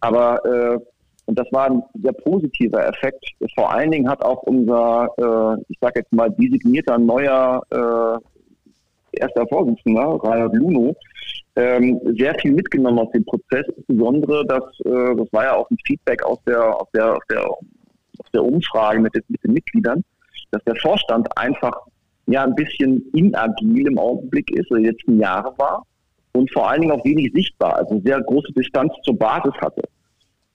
[0.00, 0.78] aber äh,
[1.26, 3.24] und das war ein sehr positiver Effekt.
[3.54, 9.46] Vor allen Dingen hat auch unser, äh, ich sage jetzt mal, designierter neuer äh, erster
[9.48, 10.94] Vorsitzender, Reinhard Luno,
[11.56, 15.78] ähm, sehr viel mitgenommen aus dem Prozess, insbesondere das, äh, das war ja auch ein
[15.84, 20.04] Feedback aus der, aus der, aus der, aus der Umfrage mit, mit den Mitgliedern,
[20.50, 21.72] dass der Vorstand einfach
[22.26, 25.82] ja ein bisschen inagil im Augenblick ist, oder die letzten Jahre war
[26.32, 29.82] und vor allen Dingen auch wenig sichtbar, also sehr große Distanz zur Basis hatte.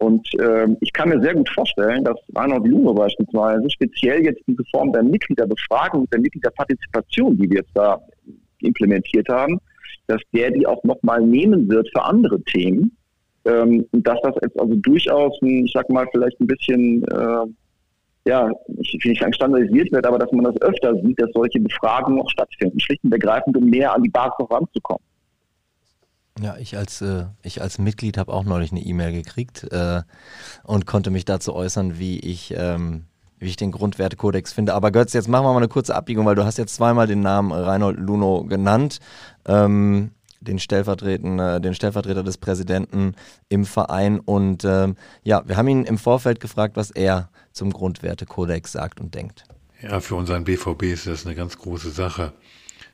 [0.01, 4.63] Und äh, ich kann mir sehr gut vorstellen, dass Reinhard Junge beispielsweise speziell jetzt diese
[4.71, 8.01] Form der Mitgliederbefragung, der Mitgliederpartizipation, die wir jetzt da
[8.61, 9.59] implementiert haben,
[10.07, 12.97] dass der die auch nochmal nehmen wird für andere Themen.
[13.45, 17.45] Ähm, und dass das jetzt also durchaus, ein, ich sag mal, vielleicht ein bisschen, äh,
[18.25, 21.59] ja, ich will nicht sagen standardisiert wird, aber dass man das öfter sieht, dass solche
[21.59, 25.10] Befragungen noch stattfinden, schlicht und ergreifend, um näher an die Basis noch ranzukommen.
[26.41, 30.01] Ja, ich als, äh, ich als Mitglied habe auch neulich eine E-Mail gekriegt äh,
[30.63, 33.05] und konnte mich dazu äußern, wie ich ähm,
[33.37, 34.73] wie ich den Grundwertekodex finde.
[34.75, 37.21] Aber Götz, jetzt machen wir mal eine kurze Abbiegung, weil du hast jetzt zweimal den
[37.21, 38.99] Namen Reinhold Luno genannt.
[39.45, 43.15] Ähm, den, Stellvertreten, äh, den Stellvertreter des Präsidenten
[43.49, 44.19] im Verein.
[44.19, 49.15] Und ähm, ja, wir haben ihn im Vorfeld gefragt, was er zum Grundwertekodex sagt und
[49.15, 49.43] denkt.
[49.81, 52.33] Ja, für unseren BVB ist das eine ganz große Sache.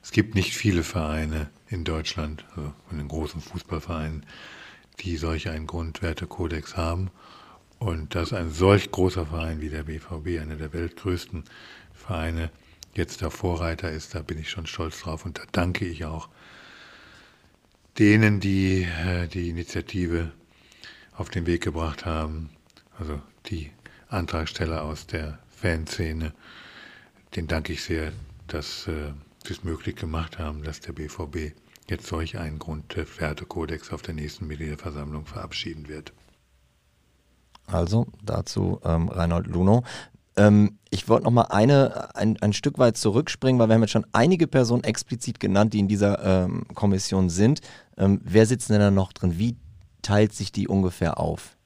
[0.07, 4.25] Es gibt nicht viele Vereine in Deutschland, also von den großen Fußballvereinen,
[5.01, 7.11] die solch einen Grundwertekodex haben.
[7.77, 11.43] Und dass ein solch großer Verein wie der BVB, einer der weltgrößten
[11.93, 12.51] Vereine,
[12.93, 16.29] jetzt der Vorreiter ist, da bin ich schon stolz drauf und da danke ich auch
[17.99, 20.31] denen, die äh, die Initiative
[21.17, 22.49] auf den Weg gebracht haben,
[22.97, 23.71] also die
[24.07, 26.33] Antragsteller aus der Fanszene,
[27.35, 28.13] den danke ich sehr,
[28.47, 29.11] dass äh,
[29.49, 31.53] es möglich gemacht haben, dass der BVB
[31.89, 36.13] jetzt solch einen Grundwertekodex auf der nächsten Mitgliederversammlung verabschieden wird.
[37.65, 39.83] Also dazu ähm, Reinhold Luno.
[40.37, 43.91] Ähm, ich wollte noch mal eine, ein, ein Stück weit zurückspringen, weil wir haben jetzt
[43.91, 47.61] schon einige Personen explizit genannt, die in dieser ähm, Kommission sind.
[47.97, 49.37] Ähm, wer sitzt denn da noch drin?
[49.37, 49.57] Wie
[50.01, 51.56] teilt sich die ungefähr auf?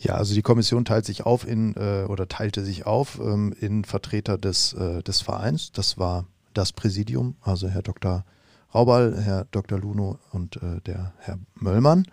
[0.00, 3.84] Ja, also die Kommission teilt sich auf in äh, oder teilte sich auf ähm, in
[3.84, 5.72] Vertreter des, äh, des Vereins.
[5.72, 8.24] Das war das Präsidium, also Herr Dr.
[8.74, 9.78] Raubal, Herr Dr.
[9.78, 12.04] Luno und äh, der Herr Möllmann.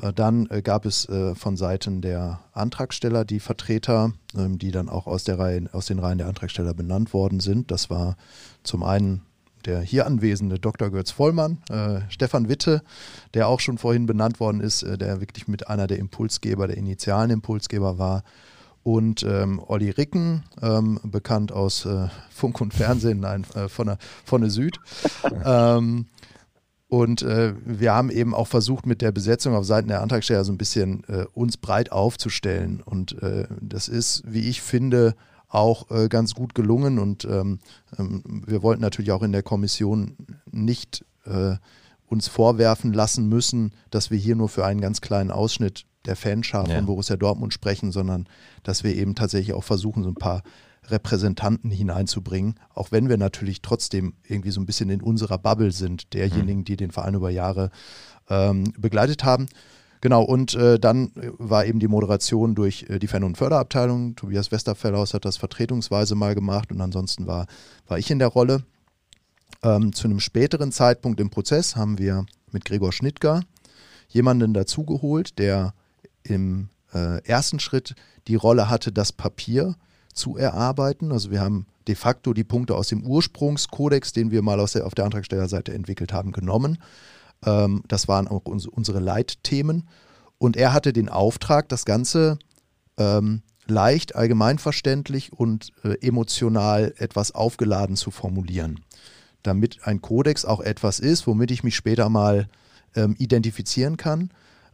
[0.00, 4.88] Äh, dann äh, gab es äh, von Seiten der Antragsteller die Vertreter, ähm, die dann
[4.88, 7.70] auch aus, der Reihe, aus den Reihen der Antragsteller benannt worden sind.
[7.70, 8.16] Das war
[8.62, 9.22] zum einen
[9.66, 10.90] der hier anwesende Dr.
[10.90, 12.82] Götz Vollmann, äh, Stefan Witte,
[13.34, 16.76] der auch schon vorhin benannt worden ist, äh, der wirklich mit einer der Impulsgeber, der
[16.76, 18.22] initialen Impulsgeber war.
[18.82, 24.40] Und ähm, Olli Ricken, ähm, bekannt aus äh, Funk und Fernsehen, nein, von, der, von
[24.40, 24.80] der Süd.
[25.44, 26.06] ähm,
[26.90, 30.52] und äh, wir haben eben auch versucht, mit der Besetzung auf Seiten der Antragsteller so
[30.52, 32.82] ein bisschen äh, uns breit aufzustellen.
[32.84, 35.14] Und äh, das ist, wie ich finde,
[35.50, 36.98] auch äh, ganz gut gelungen.
[36.98, 37.58] Und ähm,
[37.98, 40.16] ähm, wir wollten natürlich auch in der Kommission
[40.50, 41.56] nicht äh,
[42.06, 46.66] uns vorwerfen lassen müssen, dass wir hier nur für einen ganz kleinen Ausschnitt der Fanschar
[46.68, 46.76] ja.
[46.76, 48.26] von Borussia Dortmund sprechen, sondern
[48.62, 50.42] dass wir eben tatsächlich auch versuchen, so ein paar
[50.84, 56.14] Repräsentanten hineinzubringen, auch wenn wir natürlich trotzdem irgendwie so ein bisschen in unserer Bubble sind,
[56.14, 56.64] derjenigen, mhm.
[56.64, 57.70] die den Verein über Jahre
[58.28, 59.46] ähm, begleitet haben.
[60.00, 64.16] Genau, und äh, dann war eben die Moderation durch äh, die Fan- und Förderabteilung.
[64.16, 67.46] Tobias Westerfellhaus hat das vertretungsweise mal gemacht und ansonsten war,
[67.86, 68.64] war ich in der Rolle.
[69.62, 73.42] Ähm, zu einem späteren Zeitpunkt im Prozess haben wir mit Gregor Schnittger
[74.08, 75.74] jemanden dazugeholt, der
[76.22, 77.94] im äh, ersten Schritt
[78.26, 79.76] die Rolle hatte, das Papier
[80.14, 81.12] zu erarbeiten.
[81.12, 84.94] Also wir haben de facto die Punkte aus dem Ursprungskodex, den wir mal der, auf
[84.94, 86.78] der Antragstellerseite entwickelt haben, genommen.
[87.44, 89.88] Ähm, das waren auch uns, unsere Leitthemen.
[90.38, 92.38] Und er hatte den Auftrag, das Ganze
[92.96, 98.80] ähm, leicht, allgemeinverständlich und äh, emotional etwas aufgeladen zu formulieren.
[99.42, 102.48] Damit ein Kodex auch etwas ist, womit ich mich später mal
[102.94, 104.30] ähm, identifizieren kann,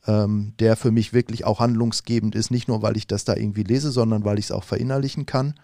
[0.07, 3.63] ähm, der für mich wirklich auch handlungsgebend ist, nicht nur weil ich das da irgendwie
[3.63, 5.55] lese, sondern weil ich es auch verinnerlichen kann.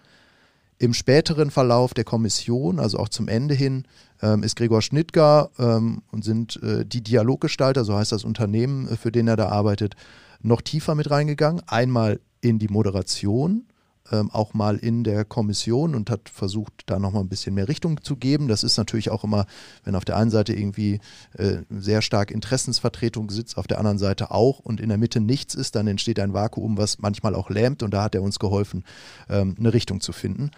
[0.79, 3.85] Im späteren Verlauf der Kommission, also auch zum Ende hin,
[4.21, 8.97] ähm, ist Gregor Schnittger ähm, und sind äh, die Dialoggestalter, so heißt das Unternehmen, äh,
[8.97, 9.95] für den er da arbeitet,
[10.41, 11.61] noch tiefer mit reingegangen.
[11.67, 13.65] Einmal in die Moderation,
[14.11, 18.03] ähm, auch mal in der Kommission und hat versucht, da nochmal ein bisschen mehr Richtung
[18.03, 18.47] zu geben.
[18.47, 19.45] Das ist natürlich auch immer,
[19.83, 20.99] wenn auf der einen Seite irgendwie
[21.37, 25.55] äh, sehr stark Interessensvertretung sitzt, auf der anderen Seite auch und in der Mitte nichts
[25.55, 28.83] ist, dann entsteht ein Vakuum, was manchmal auch lähmt und da hat er uns geholfen,
[29.29, 30.51] ähm, eine Richtung zu finden.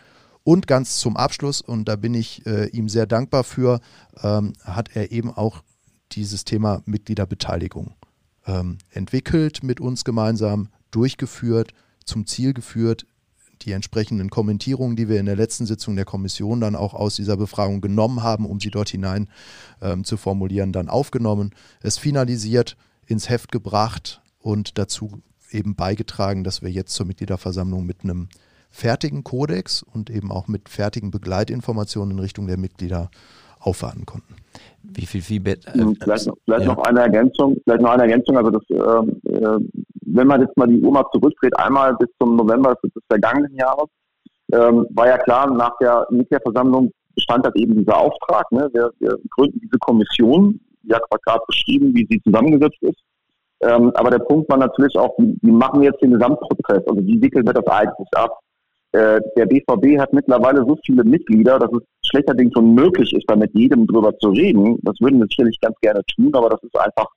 [0.44, 3.80] Und ganz zum Abschluss, und da bin ich äh, ihm sehr dankbar für,
[4.22, 5.64] ähm, hat er eben auch
[6.12, 7.96] dieses Thema Mitgliederbeteiligung
[8.46, 11.72] ähm, entwickelt, mit uns gemeinsam durchgeführt,
[12.06, 13.08] zum Ziel geführt,
[13.66, 17.38] die entsprechenden Kommentierungen, die wir in der letzten Sitzung der Kommission dann auch aus dieser
[17.38, 19.28] Befragung genommen haben, um sie dort hinein
[19.82, 21.52] ähm, zu formulieren, dann aufgenommen,
[21.82, 28.04] es finalisiert, ins Heft gebracht und dazu eben beigetragen, dass wir jetzt zur Mitgliederversammlung mit
[28.04, 28.30] einem
[28.70, 33.10] fertigen Kodex und eben auch mit fertigen Begleitinformationen in Richtung der Mitglieder
[33.66, 34.36] aufwarten konnten.
[34.84, 35.60] Wie viel Feedback?
[35.68, 36.74] Äh, vielleicht, noch, vielleicht ja.
[36.74, 38.38] noch eine Ergänzung, vielleicht noch eine Ergänzung.
[38.38, 39.60] Also das, äh, äh,
[40.06, 43.90] wenn man jetzt mal die Uhr mal zurückdreht, einmal bis zum November des vergangenen Jahres,
[44.54, 48.50] ähm, war ja klar, nach der Mitgliederversammlung bestand halt eben dieser Auftrag.
[48.52, 48.70] Ne?
[48.74, 53.00] Wir, wir gründen diese Kommission, die hat gerade beschrieben, wie sie zusammengesetzt ist.
[53.62, 56.86] Ähm, aber der Punkt war natürlich auch, wie, wie machen wir jetzt den Gesamtprozess?
[56.88, 58.38] Also wie wickeln wir das eigentlich ab?
[58.96, 63.54] Äh, der BVB hat mittlerweile so viele Mitglieder, dass es schlechterdings unmöglich ist, da mit
[63.54, 64.78] jedem drüber zu reden.
[64.84, 67.08] Das würden wir sicherlich ganz gerne tun, aber das ist einfach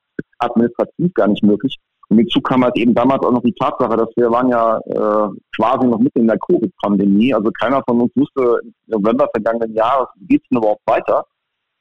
[0.41, 1.77] administrativ gar nicht möglich.
[2.09, 5.29] Und hinzu kam halt eben damals auch noch die Tatsache, dass wir waren ja äh,
[5.55, 7.33] quasi noch mitten in der Covid-Pandemie.
[7.33, 11.25] Also keiner von uns wusste im November vergangenen Jahres, wie geht es denn überhaupt weiter?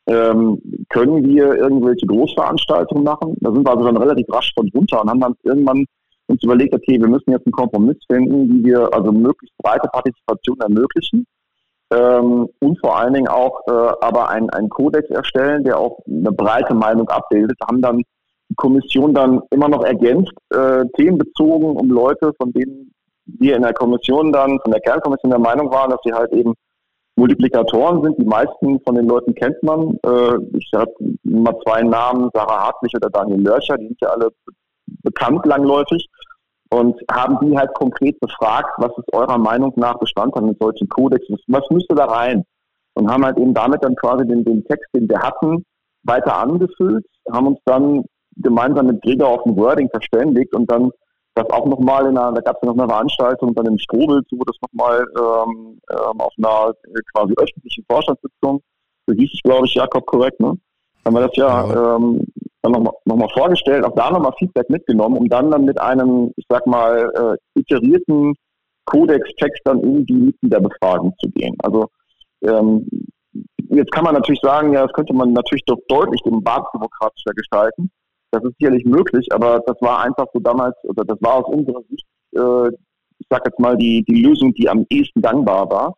[0.07, 3.35] Ähm, können wir irgendwelche Großveranstaltungen machen?
[3.39, 5.85] Da sind wir also dann relativ rasch von runter und haben dann irgendwann
[6.27, 10.59] uns überlegt, okay, wir müssen jetzt einen Kompromiss finden, wie wir also möglichst breite Partizipation
[10.59, 11.25] ermöglichen
[11.91, 16.73] ähm, und vor allen Dingen auch äh, aber einen Kodex erstellen, der auch eine breite
[16.73, 18.03] Meinung abbildet, haben dann
[18.49, 22.91] die Kommission dann immer noch ergänzt, äh, themenbezogen um Leute, von denen
[23.25, 26.53] wir in der Kommission dann, von der Kernkommission der Meinung waren, dass sie halt eben
[27.15, 28.17] Multiplikatoren sind.
[28.19, 29.97] Die meisten von den Leuten kennt man.
[30.05, 34.29] Äh, ich habe mal zwei Namen, Sarah Hartwig oder Daniel Lörcher, die sind ja alle
[35.03, 36.07] bekannt langläufig
[36.69, 41.25] und haben die halt konkret befragt, was ist eurer Meinung nach Bestandteil eines solchen Kodex,
[41.47, 42.43] was müsste da rein?
[42.93, 45.63] Und haben halt eben damit dann quasi den, den Text, den wir hatten,
[46.03, 48.03] weiter angefüllt, haben uns dann
[48.37, 50.91] gemeinsam mit Gregor auf ein Wording verständigt und dann
[51.35, 54.23] das auch nochmal in einer, da gab es ja noch eine Veranstaltung dann im Strobel
[54.31, 58.61] wo das nochmal ähm, ähm, auf einer äh, quasi öffentlichen Vorstandssitzung,
[59.05, 60.57] so hieß ich glaube ich Jakob korrekt, ne?
[61.05, 61.95] Haben wir das ja, ja.
[61.95, 62.25] Ähm,
[62.71, 66.45] dann nochmal noch vorgestellt, auch da nochmal Feedback mitgenommen, um dann, dann mit einem, ich
[66.49, 68.33] sag mal, äh, iterierten
[68.85, 71.55] Kodex-Text dann in die Mitgliederbefragung zu gehen.
[71.59, 71.87] Also
[72.43, 72.87] ähm,
[73.69, 77.89] jetzt kann man natürlich sagen, ja, das könnte man natürlich doch deutlich demokratischer gestalten.
[78.31, 81.81] Das ist sicherlich möglich, aber das war einfach so damals, oder das war aus unserer
[81.89, 82.69] Sicht, äh,
[83.19, 85.95] ich sag jetzt mal, die, die Lösung, die am ehesten gangbar war.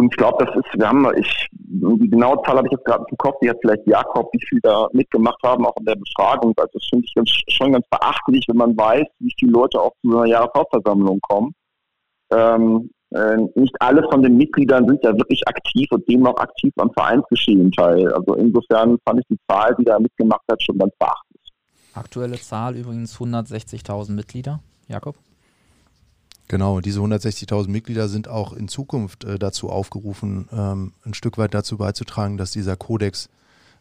[0.00, 3.04] Und ich glaube, das ist, wir haben, ich, die genaue Zahl habe ich jetzt gerade
[3.10, 6.54] im Kopf, die hat vielleicht Jakob, wie viel da mitgemacht haben, auch in der Befragung.
[6.56, 9.92] Also das finde ich ganz, schon ganz beachtlich, wenn man weiß, wie viele Leute auch
[10.00, 11.54] zu einer Jahreshauptversammlung kommen.
[12.32, 16.72] Ähm, äh, nicht alle von den Mitgliedern sind ja wirklich aktiv und nehmen auch aktiv
[16.78, 18.10] am Vereinsgeschehen teil.
[18.14, 21.42] Also insofern fand ich die Zahl, die da mitgemacht hat, schon ganz beachtlich.
[21.92, 25.16] Aktuelle Zahl übrigens 160.000 Mitglieder, Jakob?
[26.50, 31.54] Genau, diese 160.000 Mitglieder sind auch in Zukunft äh, dazu aufgerufen, ähm, ein Stück weit
[31.54, 33.28] dazu beizutragen, dass dieser Kodex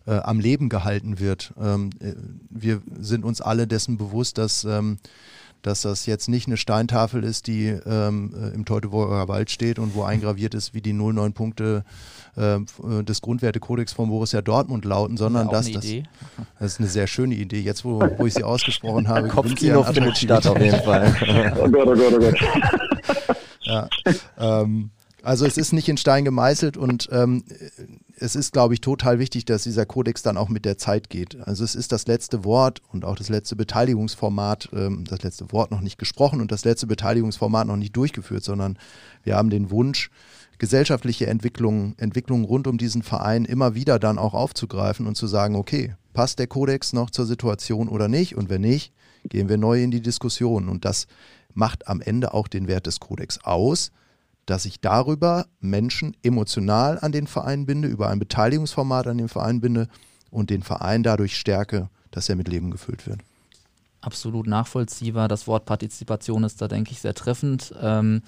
[0.05, 1.51] äh, am Leben gehalten wird.
[1.59, 2.13] Ähm, äh,
[2.51, 4.99] wir sind uns alle dessen bewusst, dass, ähm,
[5.61, 9.95] dass das jetzt nicht eine Steintafel ist, die ähm, äh, im Teutoburger Wald steht und
[9.95, 11.83] wo eingraviert ist, wie die 09 Punkte
[12.35, 12.59] äh,
[13.03, 15.85] des Grundwertekodex von Borussia Dortmund lauten, sondern ja, dass das,
[16.59, 17.59] das ist eine sehr schöne Idee.
[17.59, 21.13] Jetzt, wo, wo ich sie ausgesprochen habe, Kopfkino findet statt auf jeden Fall.
[21.59, 23.37] oh Gott, oh Gott, oh Gott.
[23.61, 23.89] ja,
[24.37, 24.91] ähm,
[25.23, 27.43] also es ist nicht in Stein gemeißelt und ähm,
[28.21, 31.37] es ist, glaube ich, total wichtig, dass dieser Kodex dann auch mit der Zeit geht.
[31.47, 35.71] Also es ist das letzte Wort und auch das letzte Beteiligungsformat, ähm, das letzte Wort
[35.71, 38.77] noch nicht gesprochen und das letzte Beteiligungsformat noch nicht durchgeführt, sondern
[39.23, 40.11] wir haben den Wunsch,
[40.57, 45.55] gesellschaftliche Entwicklungen, Entwicklungen rund um diesen Verein immer wieder dann auch aufzugreifen und zu sagen,
[45.55, 48.35] okay, passt der Kodex noch zur Situation oder nicht?
[48.35, 48.93] Und wenn nicht,
[49.23, 50.67] gehen wir neu in die Diskussion.
[50.67, 51.07] Und das
[51.53, 53.91] macht am Ende auch den Wert des Kodex aus,
[54.49, 59.61] dass ich darüber Menschen emotional an den Verein binde, über ein Beteiligungsformat an den Verein
[59.61, 59.87] binde
[60.31, 63.19] und den Verein dadurch stärke, dass er mit Leben gefüllt wird.
[64.01, 65.27] Absolut nachvollziehbar.
[65.27, 67.73] Das Wort Partizipation ist da, denke ich, sehr treffend.
[67.79, 68.23] Ähm,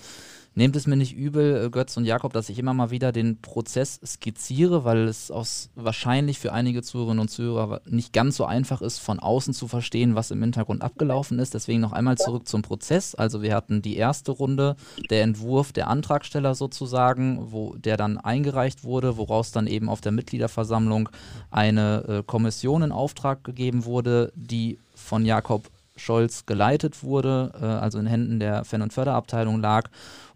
[0.53, 3.39] Nehmt es mir nicht übel, äh, Götz und Jakob, dass ich immer mal wieder den
[3.41, 8.81] Prozess skizziere, weil es aus, wahrscheinlich für einige Zuhörerinnen und Zuhörer nicht ganz so einfach
[8.81, 11.53] ist, von außen zu verstehen, was im Hintergrund abgelaufen ist.
[11.53, 13.15] Deswegen noch einmal zurück zum Prozess.
[13.15, 14.75] Also wir hatten die erste Runde,
[15.09, 20.11] der Entwurf der Antragsteller sozusagen, wo der dann eingereicht wurde, woraus dann eben auf der
[20.11, 21.07] Mitgliederversammlung
[21.49, 27.99] eine äh, Kommission in Auftrag gegeben wurde, die von Jakob Scholz geleitet wurde, äh, also
[27.99, 29.89] in Händen der Fan- und Förderabteilung lag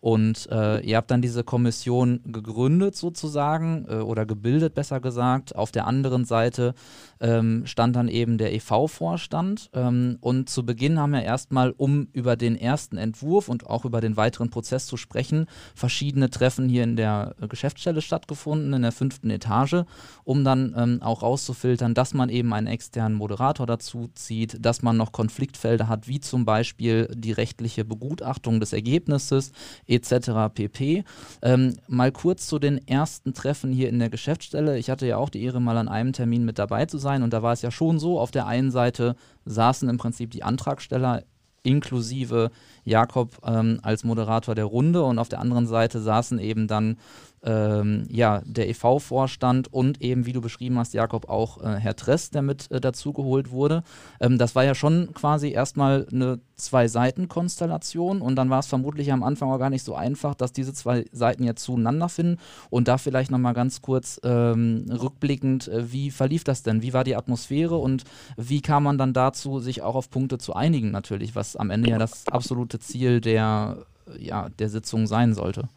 [0.05, 5.55] und äh, ihr habt dann diese Kommission gegründet sozusagen äh, oder gebildet, besser gesagt.
[5.55, 6.75] Auf der anderen Seite
[7.19, 9.71] ähm, stand dann eben der EV-Vorstand.
[9.73, 13.99] Ähm, und zu Beginn haben wir erstmal, um über den ersten Entwurf und auch über
[13.99, 19.31] den weiteren Prozess zu sprechen, verschiedene Treffen hier in der Geschäftsstelle stattgefunden, in der fünften
[19.31, 19.85] Etage,
[20.23, 24.97] um dann ähm, auch rauszufiltern, dass man eben einen externen Moderator dazu zieht, dass man
[24.97, 29.51] noch Konfliktfelder hat, wie zum Beispiel die rechtliche Begutachtung des Ergebnisses
[29.95, 30.53] etc.
[30.53, 31.03] pp.
[31.41, 34.77] Ähm, mal kurz zu den ersten Treffen hier in der Geschäftsstelle.
[34.77, 37.33] Ich hatte ja auch die Ehre, mal an einem Termin mit dabei zu sein und
[37.33, 39.15] da war es ja schon so, auf der einen Seite
[39.45, 41.23] saßen im Prinzip die Antragsteller
[41.65, 42.51] inklusive
[42.83, 46.97] Jakob ähm, als Moderator der Runde und auf der anderen Seite saßen eben dann
[47.45, 52.31] ähm, ja, der EV-Vorstand und eben, wie du beschrieben hast, Jakob, auch äh, Herr Tress,
[52.31, 53.83] der mit äh, dazugeholt wurde.
[54.19, 59.23] Ähm, das war ja schon quasi erstmal eine Zwei-Seiten-Konstellation und dann war es vermutlich am
[59.23, 62.39] Anfang auch gar nicht so einfach, dass diese zwei Seiten jetzt zueinander finden.
[62.69, 66.81] Und da vielleicht nochmal ganz kurz ähm, rückblickend, äh, wie verlief das denn?
[66.81, 68.05] Wie war die Atmosphäre und
[68.37, 71.91] wie kam man dann dazu, sich auch auf Punkte zu einigen, natürlich, was am Ende
[71.91, 73.85] ja das absolute Ziel der,
[74.17, 75.69] ja, der Sitzung sein sollte?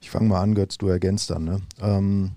[0.00, 1.44] Ich fange mal an, Götz, du ergänzt dann.
[1.44, 1.60] Ne?
[1.80, 2.32] Ähm,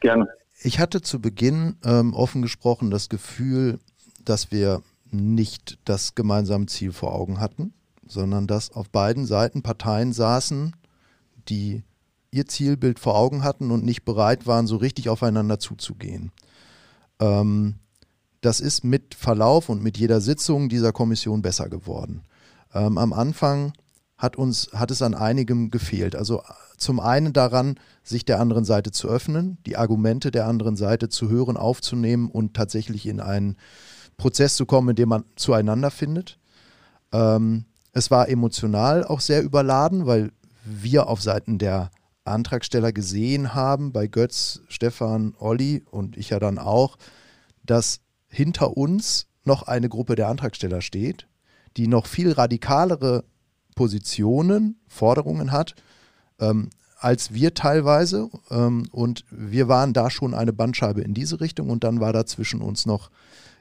[0.00, 0.28] Gerne.
[0.62, 3.78] Ich hatte zu Beginn ähm, offen gesprochen das Gefühl,
[4.24, 7.72] dass wir nicht das gemeinsame Ziel vor Augen hatten,
[8.06, 10.76] sondern dass auf beiden Seiten Parteien saßen,
[11.48, 11.82] die
[12.30, 16.30] ihr Zielbild vor Augen hatten und nicht bereit waren, so richtig aufeinander zuzugehen.
[17.18, 17.76] Ähm,
[18.40, 22.22] das ist mit Verlauf und mit jeder Sitzung dieser Kommission besser geworden.
[22.72, 23.72] Ähm, am Anfang
[24.20, 26.14] hat uns, hat es an einigem gefehlt.
[26.14, 26.42] Also
[26.76, 31.30] zum einen daran, sich der anderen Seite zu öffnen, die Argumente der anderen Seite zu
[31.30, 33.56] hören, aufzunehmen und tatsächlich in einen
[34.18, 36.38] Prozess zu kommen, in dem man zueinander findet.
[37.12, 40.32] Ähm, es war emotional auch sehr überladen, weil
[40.64, 41.90] wir auf Seiten der
[42.24, 46.98] Antragsteller gesehen haben, bei Götz, Stefan, Olli und ich ja dann auch,
[47.64, 51.26] dass hinter uns noch eine Gruppe der Antragsteller steht,
[51.78, 53.24] die noch viel radikalere
[53.80, 55.74] Positionen, Forderungen hat,
[56.38, 56.68] ähm,
[56.98, 58.28] als wir teilweise.
[58.50, 62.26] Ähm, und wir waren da schon eine Bandscheibe in diese Richtung und dann war da
[62.26, 63.10] zwischen uns noch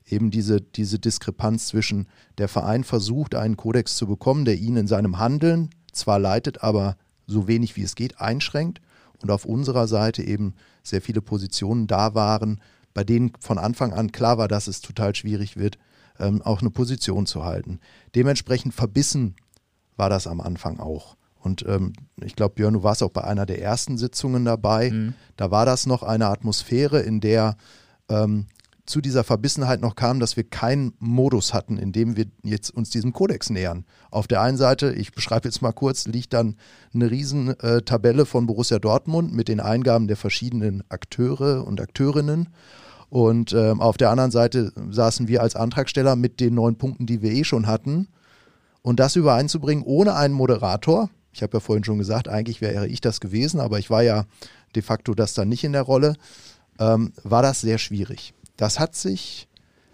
[0.05, 4.87] eben diese, diese Diskrepanz zwischen der Verein versucht, einen Kodex zu bekommen, der ihn in
[4.87, 8.81] seinem Handeln zwar leitet, aber so wenig wie es geht einschränkt
[9.21, 10.53] und auf unserer Seite eben
[10.83, 12.59] sehr viele Positionen da waren,
[12.93, 15.77] bei denen von Anfang an klar war, dass es total schwierig wird,
[16.19, 17.79] ähm, auch eine Position zu halten.
[18.15, 19.35] Dementsprechend verbissen
[19.99, 21.15] war das am Anfang auch.
[21.41, 21.93] Und ähm,
[22.23, 24.89] ich glaube, Björn, du warst auch bei einer der ersten Sitzungen dabei.
[24.89, 25.13] Mhm.
[25.37, 27.55] Da war das noch eine Atmosphäre, in der
[28.09, 28.47] ähm,
[28.85, 32.89] zu dieser Verbissenheit noch kam, dass wir keinen Modus hatten, in dem wir jetzt uns
[32.89, 33.85] diesem Kodex nähern.
[34.09, 36.55] Auf der einen Seite, ich beschreibe jetzt mal kurz, liegt dann
[36.93, 42.49] eine riesen äh, Tabelle von Borussia Dortmund mit den Eingaben der verschiedenen Akteure und Akteurinnen.
[43.09, 47.21] Und ähm, auf der anderen Seite saßen wir als Antragsteller mit den neun Punkten, die
[47.21, 48.07] wir eh schon hatten
[48.81, 53.01] und das übereinzubringen ohne einen Moderator, ich habe ja vorhin schon gesagt, eigentlich wäre ich
[53.01, 54.25] das gewesen, aber ich war ja
[54.75, 56.15] de facto das dann nicht in der Rolle,
[56.79, 58.33] ähm, war das sehr schwierig.
[58.57, 59.47] Das hat sich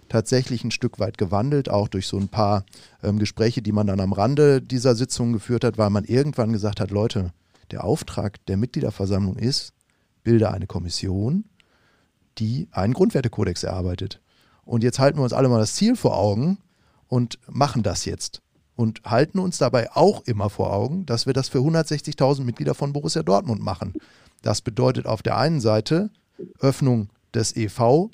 [0.09, 2.65] tatsächlich ein Stück weit gewandelt, auch durch so ein paar
[3.03, 6.79] ähm, Gespräche, die man dann am Rande dieser Sitzung geführt hat, weil man irgendwann gesagt
[6.79, 7.33] hat, Leute,
[7.71, 9.73] der Auftrag der Mitgliederversammlung ist,
[10.23, 11.45] bilde eine Kommission,
[12.38, 14.21] die einen Grundwertekodex erarbeitet.
[14.63, 16.59] Und jetzt halten wir uns alle mal das Ziel vor Augen
[17.07, 18.41] und machen das jetzt
[18.76, 22.93] und halten uns dabei auch immer vor Augen, dass wir das für 160.000 Mitglieder von
[22.93, 23.93] Borussia Dortmund machen.
[24.41, 26.09] Das bedeutet auf der einen Seite
[26.59, 28.09] Öffnung des EV,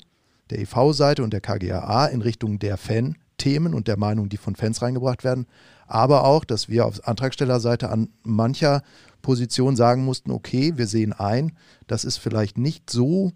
[0.50, 4.82] der EV-Seite und der KGAA in Richtung der Fan-Themen und der Meinung, die von Fans
[4.82, 5.46] reingebracht werden,
[5.86, 8.82] aber auch, dass wir auf Antragstellerseite an mancher
[9.20, 11.52] Position sagen mussten, okay, wir sehen ein,
[11.86, 13.32] das ist vielleicht nicht so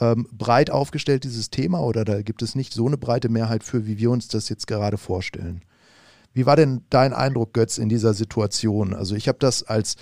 [0.00, 3.86] ähm, breit aufgestellt, dieses Thema, oder da gibt es nicht so eine breite Mehrheit für,
[3.86, 5.62] wie wir uns das jetzt gerade vorstellen.
[6.32, 8.94] Wie war denn dein Eindruck, Götz, in dieser Situation?
[8.94, 9.96] Also ich habe das als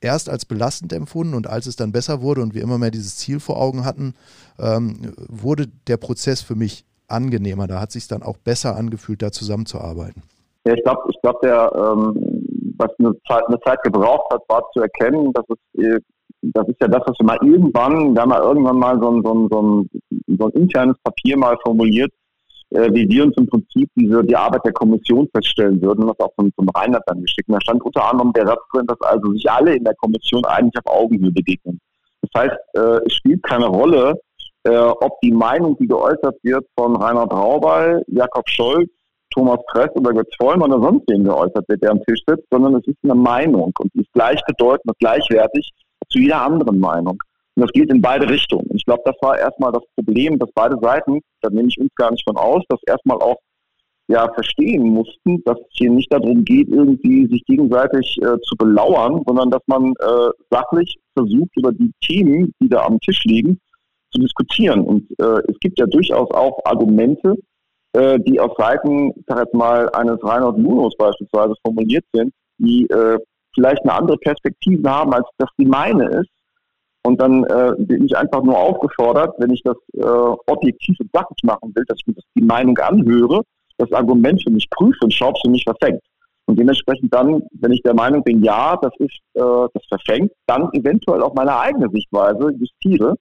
[0.00, 3.16] erst als belastend empfunden und als es dann besser wurde und wir immer mehr dieses
[3.16, 4.14] Ziel vor Augen hatten,
[4.58, 7.66] ähm, wurde der Prozess für mich angenehmer.
[7.66, 10.22] Da hat es sich dann auch besser angefühlt, da zusammenzuarbeiten.
[10.66, 14.62] Ja, ich glaube, ich glaube, der, ähm, was eine Zeit, eine Zeit gebraucht hat, war
[14.72, 16.00] zu erkennen, dass es, äh,
[16.42, 19.22] das ist ja das, was wir mal irgendwann, wir haben ja irgendwann mal so ein,
[19.22, 19.90] so ein, so ein,
[20.38, 22.12] so ein internes Papier mal formuliert,
[22.74, 26.32] äh, wie wir uns im Prinzip diese, die Arbeit der Kommission feststellen würden, was auch
[26.38, 27.48] zum, zum Reinhard dann geschickt.
[27.48, 30.44] Und da stand unter anderem der Satz drin, dass also sich alle in der Kommission
[30.44, 31.80] eigentlich auf Augenhöhe begegnen.
[32.22, 34.14] Das heißt, äh, es spielt keine Rolle,
[34.64, 38.90] äh, ob die Meinung, die geäußert wird von Reinhard Raubal, Jakob Scholz,
[39.32, 42.76] Thomas Press oder Götz Vollmann oder sonst wen geäußert wird, der am Tisch sitzt, sondern
[42.76, 45.70] es ist eine Meinung und die ist gleichbedeutend und gleichwertig
[46.08, 47.18] zu jeder anderen Meinung.
[47.54, 48.66] Und das geht in beide Richtungen.
[48.66, 51.94] Und ich glaube, das war erstmal das Problem, dass beide Seiten, da nehme ich uns
[51.96, 53.36] gar nicht von aus, dass erstmal auch
[54.08, 59.22] ja verstehen mussten, dass es hier nicht darum geht, irgendwie sich gegenseitig äh, zu belauern,
[59.26, 63.58] sondern dass man äh, sachlich versucht, über die Themen, die da am Tisch liegen,
[64.10, 64.80] zu diskutieren.
[64.80, 67.36] Und äh, es gibt ja durchaus auch Argumente,
[67.94, 72.86] äh, die auf Seiten, ich sag jetzt mal, eines Reinhard Munos beispielsweise formuliert sind, die
[72.90, 73.18] äh,
[73.54, 76.30] vielleicht eine andere Perspektive haben, als das die meine ist.
[77.04, 81.42] Und dann äh, bin ich einfach nur aufgefordert, wenn ich das äh, objektiv und sachlich
[81.42, 83.42] machen will, dass ich mir das die Meinung anhöre,
[83.78, 86.00] das Argument für mich prüfe und schaue, ob es für mich verfängt.
[86.46, 90.68] Und dementsprechend dann, wenn ich der Meinung bin, ja, das ist, äh, das verfängt, dann
[90.72, 93.16] eventuell auch meine eigene Sichtweise justiere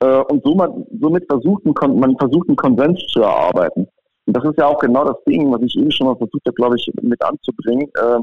[0.00, 3.86] äh, und somit, somit versucht man versucht einen Konsens zu erarbeiten.
[4.26, 6.54] Und das ist ja auch genau das Ding, was ich eben schon mal versucht habe,
[6.54, 7.88] glaube ich, mit anzubringen.
[7.94, 8.18] Äh,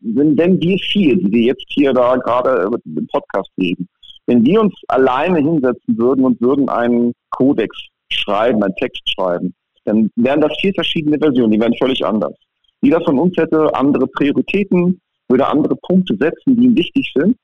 [0.00, 3.88] wenn, wenn wir vier, die wir jetzt hier da gerade im Podcast reden,
[4.26, 7.76] wenn wir uns alleine hinsetzen würden und würden einen Kodex
[8.10, 9.54] schreiben, einen Text schreiben,
[9.84, 12.34] dann wären das vier verschiedene Versionen, die wären völlig anders.
[12.82, 17.36] Jeder von uns hätte andere Prioritäten, würde andere Punkte setzen, die ihm wichtig sind.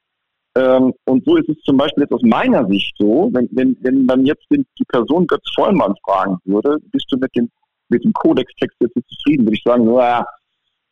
[0.56, 4.04] Ähm, und so ist es zum Beispiel jetzt aus meiner Sicht so, wenn, wenn, wenn
[4.06, 7.48] man jetzt die Person Götz Vollmann fragen würde, bist du mit dem,
[7.88, 10.26] mit dem Kodex-Text jetzt zufrieden, würde ich sagen, naja,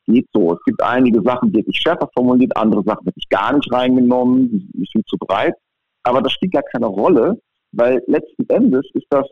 [0.07, 0.53] geht so.
[0.53, 3.72] Es gibt einige Sachen, die hätte ich schärfer formuliert, andere Sachen hätte ich gar nicht
[3.72, 5.55] reingenommen, die sind zu breit.
[6.07, 7.40] Aber das spielt gar keine Rolle,
[7.72, 9.26] weil letzten Endes ist das,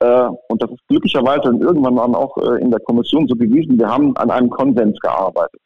[0.00, 3.88] äh, und das ist glücklicherweise irgendwann dann auch äh, in der Kommission so gewesen, wir
[3.88, 5.60] haben an einem Konsens gearbeitet.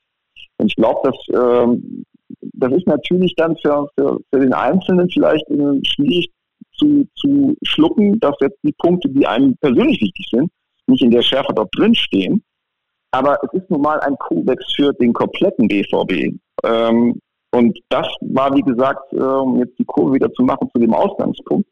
[0.59, 2.05] Und ich glaube, dass ähm,
[2.53, 6.31] das ist natürlich dann für, für, für den Einzelnen vielleicht schwierig
[6.75, 10.51] zu, zu schlucken, dass jetzt die Punkte, die einem persönlich wichtig sind,
[10.87, 12.43] nicht in der Schärfe dort drin stehen.
[13.13, 16.39] Aber es ist nun mal ein Kodex für den kompletten BVB.
[16.65, 17.19] Ähm,
[17.53, 21.69] und das war, wie gesagt, um jetzt die Kurve wieder zu machen zu dem Ausgangspunkt.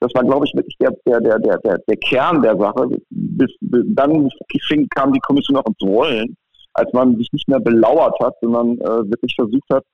[0.00, 2.88] Das war, glaube ich, wirklich der, der, der, der, der, der Kern der Sache.
[3.08, 4.28] Bis, bis dann
[4.66, 6.36] fing, kam die Kommission auch ins Rollen,
[6.74, 9.84] als man sich nicht mehr belauert hat, sondern äh, wirklich versucht hat,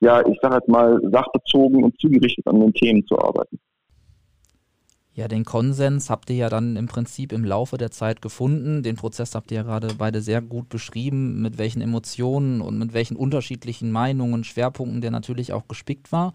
[0.00, 3.58] ja, ich sage jetzt mal, sachbezogen und zugerichtet an den Themen zu arbeiten.
[5.18, 8.84] Ja, den Konsens habt ihr ja dann im Prinzip im Laufe der Zeit gefunden.
[8.84, 12.92] Den Prozess habt ihr ja gerade beide sehr gut beschrieben, mit welchen Emotionen und mit
[12.92, 16.34] welchen unterschiedlichen Meinungen, Schwerpunkten der natürlich auch gespickt war.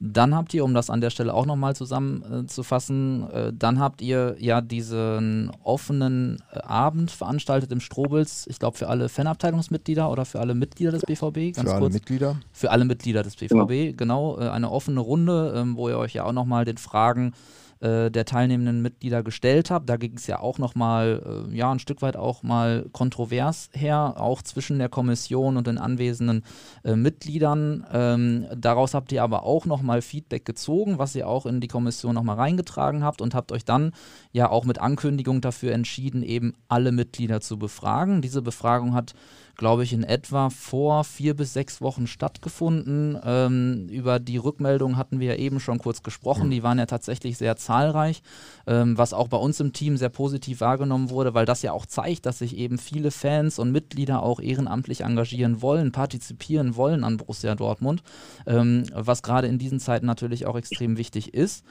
[0.00, 4.00] Dann habt ihr, um das an der Stelle auch nochmal zusammenzufassen, äh, äh, dann habt
[4.00, 10.24] ihr ja diesen offenen äh, Abend veranstaltet im Strobels, ich glaube für alle Fanabteilungsmitglieder oder
[10.24, 11.74] für alle Mitglieder des BVB, ganz für kurz.
[11.74, 12.36] alle Mitglieder?
[12.50, 16.24] Für alle Mitglieder des BVB, genau, genau eine offene Runde, ähm, wo ihr euch ja
[16.24, 19.84] auch nochmal den Fragen äh, der teilnehmenden Mitglieder gestellt habe.
[19.84, 24.14] Da ging es ja auch nochmal, äh, ja, ein Stück weit auch mal kontrovers her,
[24.16, 26.42] auch zwischen der Kommission und den anwesenden
[26.84, 27.86] äh, Mitgliedern.
[27.92, 32.14] Ähm, daraus habt ihr aber auch nochmal Feedback gezogen, was ihr auch in die Kommission
[32.14, 33.92] nochmal reingetragen habt und habt euch dann
[34.32, 38.22] ja auch mit Ankündigung dafür entschieden, eben alle Mitglieder zu befragen.
[38.22, 39.14] Diese Befragung hat
[39.56, 43.18] glaube ich, in etwa vor vier bis sechs Wochen stattgefunden.
[43.24, 46.50] Ähm, über die Rückmeldungen hatten wir ja eben schon kurz gesprochen.
[46.50, 48.22] Die waren ja tatsächlich sehr zahlreich,
[48.66, 51.86] ähm, was auch bei uns im Team sehr positiv wahrgenommen wurde, weil das ja auch
[51.86, 57.16] zeigt, dass sich eben viele Fans und Mitglieder auch ehrenamtlich engagieren wollen, partizipieren wollen an
[57.16, 58.02] Borussia Dortmund,
[58.46, 61.64] ähm, was gerade in diesen Zeiten natürlich auch extrem wichtig ist.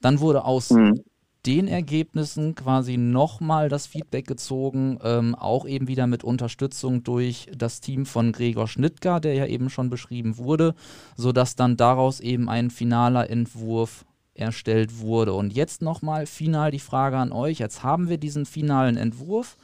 [0.00, 1.02] Dann wurde aus mhm
[1.46, 7.80] den Ergebnissen quasi nochmal das Feedback gezogen, ähm, auch eben wieder mit Unterstützung durch das
[7.80, 10.74] Team von Gregor Schnittger, der ja eben schon beschrieben wurde,
[11.16, 15.34] sodass dann daraus eben ein finaler Entwurf erstellt wurde.
[15.34, 17.58] Und jetzt nochmal final die Frage an euch.
[17.58, 19.56] Jetzt haben wir diesen finalen Entwurf.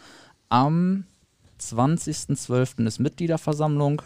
[0.48, 1.04] Am
[1.60, 2.86] 20.12.
[2.86, 4.02] ist Mitgliederversammlung.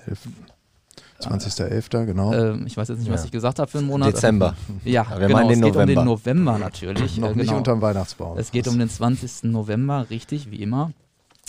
[1.22, 2.32] 20.11., genau.
[2.32, 3.26] Ähm, ich weiß jetzt nicht, was Ja.
[3.26, 4.08] ich gesagt habe für einen Monat.
[4.12, 4.54] Dezember.
[4.84, 6.04] Ja, Aber wir genau, meinen den es geht um den November.
[6.04, 7.18] November natürlich.
[7.18, 7.58] Noch äh, nicht genau.
[7.58, 8.38] unterm Weihnachtsbaum.
[8.38, 9.44] Es geht um den 20.
[9.50, 10.92] November, richtig, wie immer.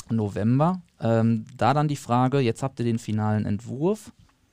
[0.09, 0.82] November.
[1.01, 4.11] Ähm, da dann die Frage, jetzt habt ihr den finalen Entwurf.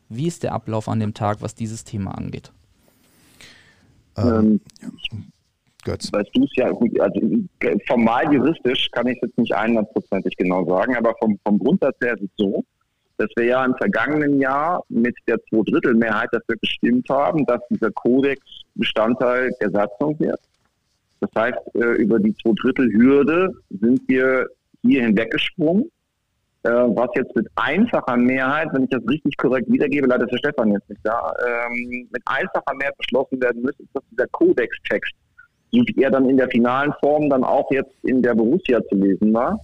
[0.08, 2.50] Wie ist der Ablauf an dem Tag, was dieses Thema angeht?
[4.16, 4.60] ähm,
[5.12, 5.24] Ähm,
[5.84, 6.12] Götz.
[6.12, 7.20] weißt du es ja, gut, also
[7.60, 11.96] äh, formal juristisch kann ich es jetzt nicht hundertprozentig genau sagen, aber vom, vom Grundsatz
[12.02, 12.62] her ist es so,
[13.20, 18.40] dass wir ja im vergangenen Jahr mit der Zweidrittelmehrheit dafür gestimmt haben, dass dieser Kodex
[18.74, 20.40] Bestandteil der Satzung wird.
[21.20, 24.46] Das heißt, äh, über die Zweidrittelhürde sind wir
[24.80, 25.84] hier hinweggesprungen.
[26.62, 30.38] Äh, was jetzt mit einfacher Mehrheit, wenn ich das richtig korrekt wiedergebe, leider ist der
[30.38, 35.12] Stefan jetzt nicht da, ähm, mit einfacher Mehrheit beschlossen werden müsste, ist, dass dieser Kodex-Text,
[35.72, 39.32] wie er dann in der finalen Form dann auch jetzt in der Borussia zu lesen
[39.34, 39.58] war,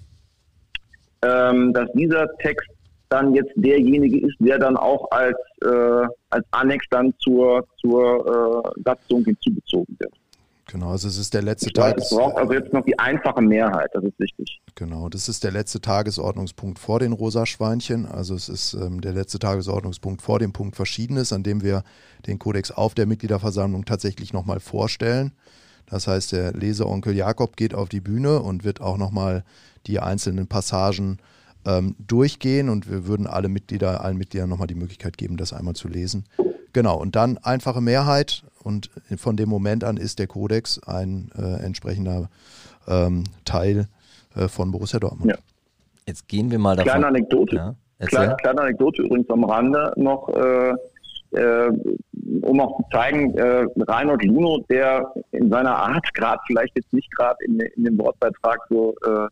[1.23, 2.69] ähm, dass dieser Text
[3.09, 8.83] dann jetzt derjenige ist, der dann auch als, äh, als Annex dann zur, zur äh,
[8.85, 10.13] Satzung hinzugezogen wird.
[10.69, 11.97] Genau, also es ist der letzte Tag.
[11.97, 14.61] es braucht also jetzt noch die einfache Mehrheit, das ist wichtig.
[14.75, 18.05] Genau, das ist der letzte Tagesordnungspunkt vor den Rosa-Schweinchen.
[18.05, 21.85] Also es ist ähm, der letzte Tagesordnungspunkt vor dem Punkt Verschiedenes, an dem wir
[22.27, 25.33] den Kodex auf der Mitgliederversammlung tatsächlich nochmal vorstellen.
[25.87, 29.45] Das heißt, der Leseonkel Jakob geht auf die Bühne und wird auch nochmal
[29.87, 31.19] die einzelnen Passagen
[31.67, 35.75] ähm, durchgehen und wir würden alle Mitglieder, allen Mitgliedern nochmal die Möglichkeit geben, das einmal
[35.75, 36.25] zu lesen.
[36.73, 41.65] Genau, und dann einfache Mehrheit und von dem Moment an ist der Kodex ein äh,
[41.65, 42.29] entsprechender
[42.87, 43.89] ähm, Teil
[44.35, 45.31] äh, von Borussia Dortmund.
[45.31, 45.39] Ja.
[46.07, 46.91] Jetzt gehen wir mal davon.
[46.91, 47.57] Kleine Anekdote.
[47.57, 47.75] Ja.
[47.99, 50.75] Kleine, kleine Anekdote übrigens am Rande noch, äh,
[51.33, 51.71] äh,
[52.43, 57.11] um auch zu zeigen, äh, Reinhold Luno, der in seiner Art gerade vielleicht jetzt nicht
[57.17, 59.29] gerade in, in dem Wortbeitrag so, äh,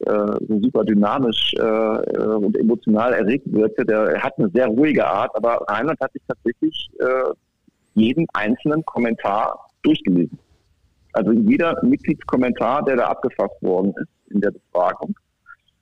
[0.00, 5.06] so super dynamisch äh, äh, und emotional erregt wirkte, der er hat eine sehr ruhige
[5.06, 7.32] Art, aber Reinhold hat sich tatsächlich äh,
[7.94, 10.38] jeden einzelnen Kommentar durchgelesen.
[11.12, 15.16] Also jeder Mitgliedskommentar, der da abgefasst worden ist in der Befragung,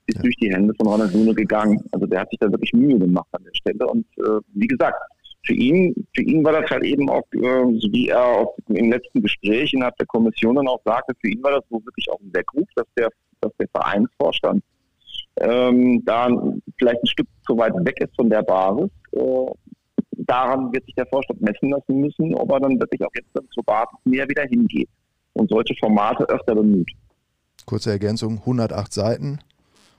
[0.06, 0.22] ist Ja.
[0.22, 1.82] durch die Hände von Ronald Lune gegangen.
[1.92, 3.86] Also der hat sich da wirklich Mühe gemacht an der Stelle.
[3.86, 4.98] Und äh, wie gesagt,
[5.44, 8.90] für ihn, für ihn war das halt eben auch, äh, so wie er auch im
[8.90, 12.20] letzten Gespräch innerhalb der Kommission dann auch sagte, für ihn war das so wirklich auch
[12.20, 13.08] ein Weckruf, dass der,
[13.42, 14.62] dass der Vereinsvorstand
[15.36, 16.28] ähm, da
[16.78, 18.90] vielleicht ein Stück zu weit weg ist von der Basis.
[19.12, 19.46] Äh,
[20.10, 23.64] daran wird sich der Vorstand messen lassen müssen, ob er dann wirklich auch jetzt zur
[23.64, 24.88] Basis mehr wieder hingeht
[25.34, 26.90] und solche Formate öfter bemüht.
[27.66, 29.38] Kurze Ergänzung, 108 Seiten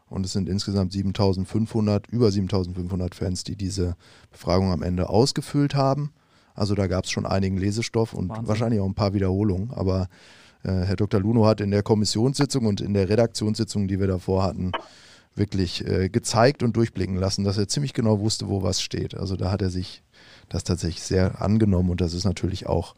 [0.09, 3.95] und es sind insgesamt 7500, über 7500 Fans, die diese
[4.31, 6.11] Befragung am Ende ausgefüllt haben.
[6.55, 8.47] Also da gab es schon einigen Lesestoff und Wahnsinn.
[8.47, 9.71] wahrscheinlich auch ein paar Wiederholungen.
[9.71, 10.07] Aber äh,
[10.71, 11.19] Herr Dr.
[11.19, 14.71] Luno hat in der Kommissionssitzung und in der Redaktionssitzung, die wir davor hatten,
[15.35, 19.15] wirklich äh, gezeigt und durchblicken lassen, dass er ziemlich genau wusste, wo was steht.
[19.15, 20.03] Also da hat er sich
[20.49, 22.95] das tatsächlich sehr angenommen und das ist natürlich auch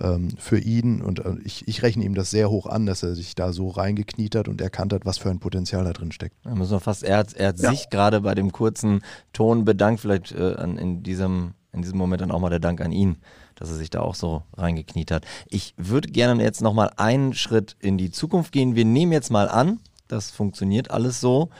[0.00, 3.14] ähm, für ihn und äh, ich, ich rechne ihm das sehr hoch an, dass er
[3.14, 6.34] sich da so reingekniet hat und erkannt hat, was für ein Potenzial da drin steckt.
[6.44, 7.70] Da müssen wir fast, er hat, er hat Ja.
[7.70, 9.00] sich gerade bei dem kurzen
[9.32, 12.80] Ton bedankt, vielleicht äh, an, in, diesem, in diesem Moment dann auch mal der Dank
[12.80, 13.16] an ihn,
[13.56, 15.24] dass er sich da auch so reingekniet hat.
[15.48, 18.76] Ich würde gerne jetzt nochmal einen Schritt in die Zukunft gehen.
[18.76, 21.50] Wir nehmen jetzt mal an, das funktioniert alles so.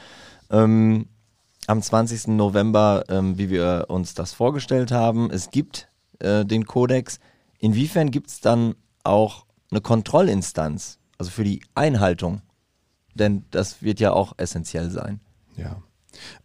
[0.50, 1.08] Ähm,
[1.66, 2.28] am 20.
[2.28, 5.88] November, ähm, wie wir uns das vorgestellt haben, es gibt
[6.20, 7.18] äh, den Kodex.
[7.58, 12.42] Inwiefern gibt es dann auch eine Kontrollinstanz, also für die Einhaltung?
[13.14, 15.20] Denn das wird ja auch essentiell sein.
[15.56, 15.82] Ja.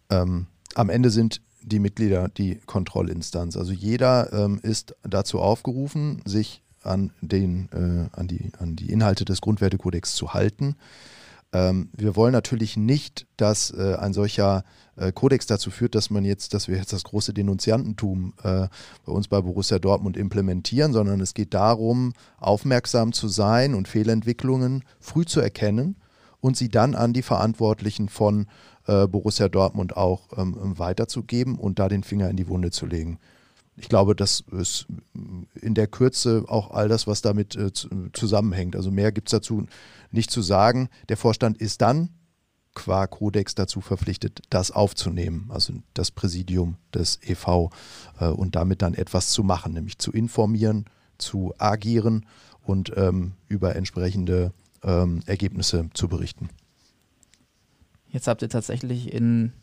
[0.10, 3.58] Ähm, am Ende sind die Mitglieder die Kontrollinstanz.
[3.58, 9.26] Also jeder ähm, ist dazu aufgerufen, sich an, den, äh, an, die, an die Inhalte
[9.26, 10.76] des Grundwertekodex zu halten.
[11.54, 14.64] Ähm, wir wollen natürlich nicht, dass äh, ein solcher
[14.96, 18.68] äh, Kodex dazu führt, dass man jetzt, dass wir jetzt das große Denunziantentum äh,
[19.06, 24.84] bei uns bei Borussia Dortmund implementieren, sondern es geht darum, aufmerksam zu sein und Fehlentwicklungen
[25.00, 25.98] früh zu erkennen
[26.40, 28.48] und sie dann an die Verantwortlichen von
[28.88, 33.20] äh, Borussia Dortmund auch ähm, weiterzugeben und da den Finger in die Wunde zu legen.
[33.78, 34.86] Ich glaube, das ist
[35.60, 38.76] in der Kürze auch all das, was damit äh, zu, zusammenhängt.
[38.76, 39.66] Also mehr gibt es dazu
[40.12, 40.90] nicht zu sagen.
[41.10, 42.10] Der Vorstand ist dann
[42.74, 47.70] qua Kodex dazu verpflichtet, das aufzunehmen, also das Präsidium des EV
[48.20, 50.86] äh, und damit dann etwas zu machen, nämlich zu informieren,
[51.18, 52.26] zu agieren
[52.64, 54.54] und ähm, über entsprechende
[54.84, 56.50] ähm, Ergebnisse zu berichten.
[58.12, 59.54] Jetzt habt ihr tatsächlich in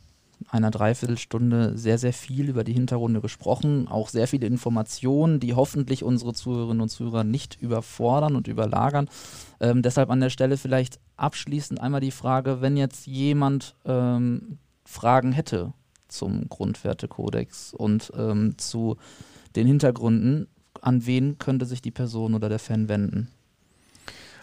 [0.48, 6.04] einer Dreiviertelstunde sehr, sehr viel über die Hintergründe gesprochen, auch sehr viele Informationen, die hoffentlich
[6.04, 9.08] unsere Zuhörerinnen und Zuhörer nicht überfordern und überlagern.
[9.60, 15.32] Ähm, deshalb an der Stelle vielleicht abschließend einmal die Frage, wenn jetzt jemand ähm, Fragen
[15.32, 15.72] hätte
[16.06, 18.96] zum Grundwertekodex und ähm, zu
[19.56, 20.46] den Hintergründen,
[20.80, 23.28] an wen könnte sich die Person oder der Fan wenden?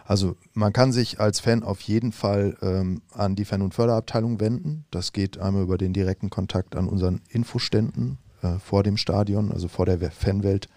[0.06, 4.40] Also man kann sich als Fan auf jeden Fall ähm, an die Fan- und Förderabteilung
[4.40, 4.86] wenden.
[4.92, 9.68] Das geht einmal über den direkten Kontakt an unseren Infoständen äh, vor dem Stadion, also
[9.68, 10.70] vor der Fanwelt.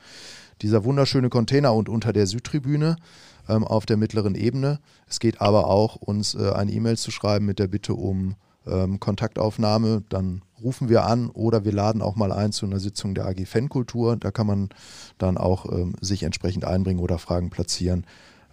[0.62, 2.96] Dieser wunderschöne Container und unter der Südtribüne
[3.48, 4.80] ähm, auf der mittleren Ebene.
[5.06, 8.34] Es geht aber auch, uns äh, eine E-Mail zu schreiben mit der Bitte um
[8.66, 10.04] ähm, Kontaktaufnahme.
[10.08, 13.46] Dann rufen wir an oder wir laden auch mal ein zu einer Sitzung der AG
[13.46, 14.16] Fankultur.
[14.16, 14.70] Da kann man
[15.18, 18.06] dann auch ähm, sich entsprechend einbringen oder Fragen platzieren.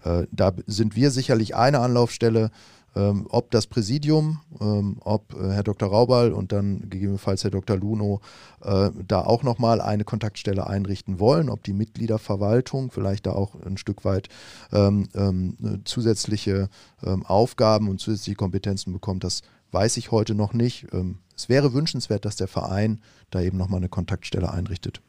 [0.05, 2.51] Äh, da sind wir sicherlich eine Anlaufstelle,
[2.95, 5.89] ähm, ob das Präsidium, ähm, ob äh, Herr Dr.
[5.89, 7.75] Raubal und dann gegebenenfalls Herr Dr.
[7.75, 8.21] Luno
[8.63, 13.77] äh, da auch nochmal eine Kontaktstelle einrichten wollen, ob die Mitgliederverwaltung vielleicht da auch ein
[13.77, 14.29] Stück weit
[14.71, 16.69] ähm, zusätzliche
[17.01, 19.41] Aufgaben und zusätzliche Kompetenzen bekommt, das
[19.71, 20.87] weiß ich heute noch nicht.
[21.35, 25.01] Es wäre wünschenswert, dass der Verein da eben nochmal eine Kontaktstelle einrichtet.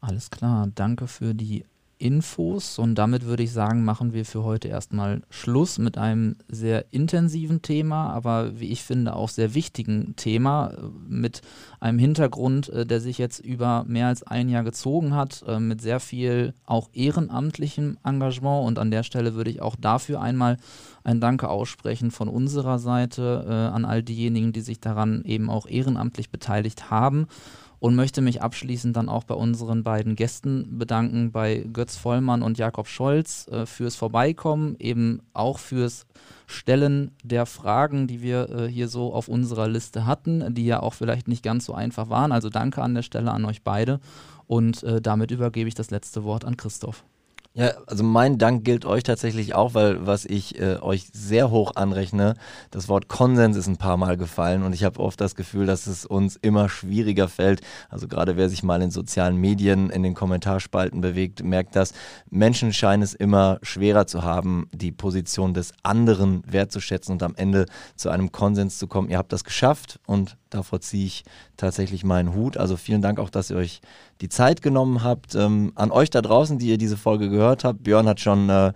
[0.00, 1.64] Alles klar, danke für die
[2.00, 2.78] Infos.
[2.78, 7.62] Und damit würde ich sagen, machen wir für heute erstmal Schluss mit einem sehr intensiven
[7.62, 10.76] Thema, aber wie ich finde auch sehr wichtigen Thema äh,
[11.08, 11.42] mit
[11.78, 15.82] einem Hintergrund, äh, der sich jetzt über mehr als ein Jahr gezogen hat, äh, mit
[15.82, 18.66] sehr viel auch ehrenamtlichem Engagement.
[18.66, 20.56] Und an der Stelle würde ich auch dafür einmal
[21.04, 26.28] ein Danke aussprechen von unserer Seite an all diejenigen, die sich daran eben auch ehrenamtlich
[26.28, 27.26] beteiligt haben
[27.80, 32.58] und möchte mich abschließend dann auch bei unseren beiden Gästen bedanken, bei Götz Vollmann und
[32.58, 36.06] Jakob Scholz äh, fürs Vorbeikommen, eben auch fürs
[36.46, 40.94] Stellen der Fragen, die wir äh, hier so auf unserer Liste hatten, die ja auch
[40.94, 42.32] vielleicht nicht ganz so einfach waren.
[42.32, 43.98] Also danke an der Stelle an euch beide
[44.46, 47.04] und äh, damit übergebe ich das letzte Wort an Christoph.
[47.52, 51.72] Ja, also mein Dank gilt euch tatsächlich auch, weil was ich äh, euch sehr hoch
[51.74, 52.34] anrechne,
[52.70, 55.88] das Wort Konsens ist ein paar Mal gefallen und ich habe oft das Gefühl, dass
[55.88, 57.60] es uns immer schwieriger fällt.
[57.88, 61.92] Also gerade wer sich mal in sozialen Medien, in den Kommentarspalten bewegt, merkt das.
[62.30, 67.66] Menschen scheinen es immer schwerer zu haben, die Position des anderen wertzuschätzen und am Ende
[67.96, 69.10] zu einem Konsens zu kommen.
[69.10, 71.24] Ihr habt das geschafft und davor ziehe ich
[71.56, 72.56] tatsächlich meinen Hut.
[72.56, 73.80] Also vielen Dank auch, dass ihr euch
[74.20, 75.34] die Zeit genommen habt.
[75.34, 77.82] Ähm, an euch da draußen, die ihr diese Folge gehört habt.
[77.82, 78.72] Björn hat schon äh,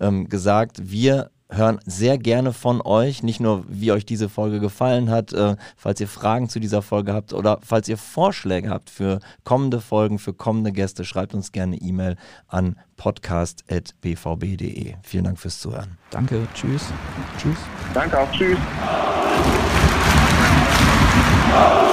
[0.00, 5.08] ähm, gesagt, wir hören sehr gerne von euch, nicht nur wie euch diese Folge gefallen
[5.10, 9.20] hat, äh, falls ihr Fragen zu dieser Folge habt oder falls ihr Vorschläge habt für
[9.44, 12.16] kommende Folgen, für kommende Gäste, schreibt uns gerne E-Mail
[12.48, 14.96] an podcast.bvb.de.
[15.02, 15.96] Vielen Dank fürs Zuhören.
[16.10, 16.84] Danke, tschüss.
[17.38, 17.58] Tschüss.
[17.94, 18.58] Danke auch, tschüss.
[21.50, 21.88] Oh!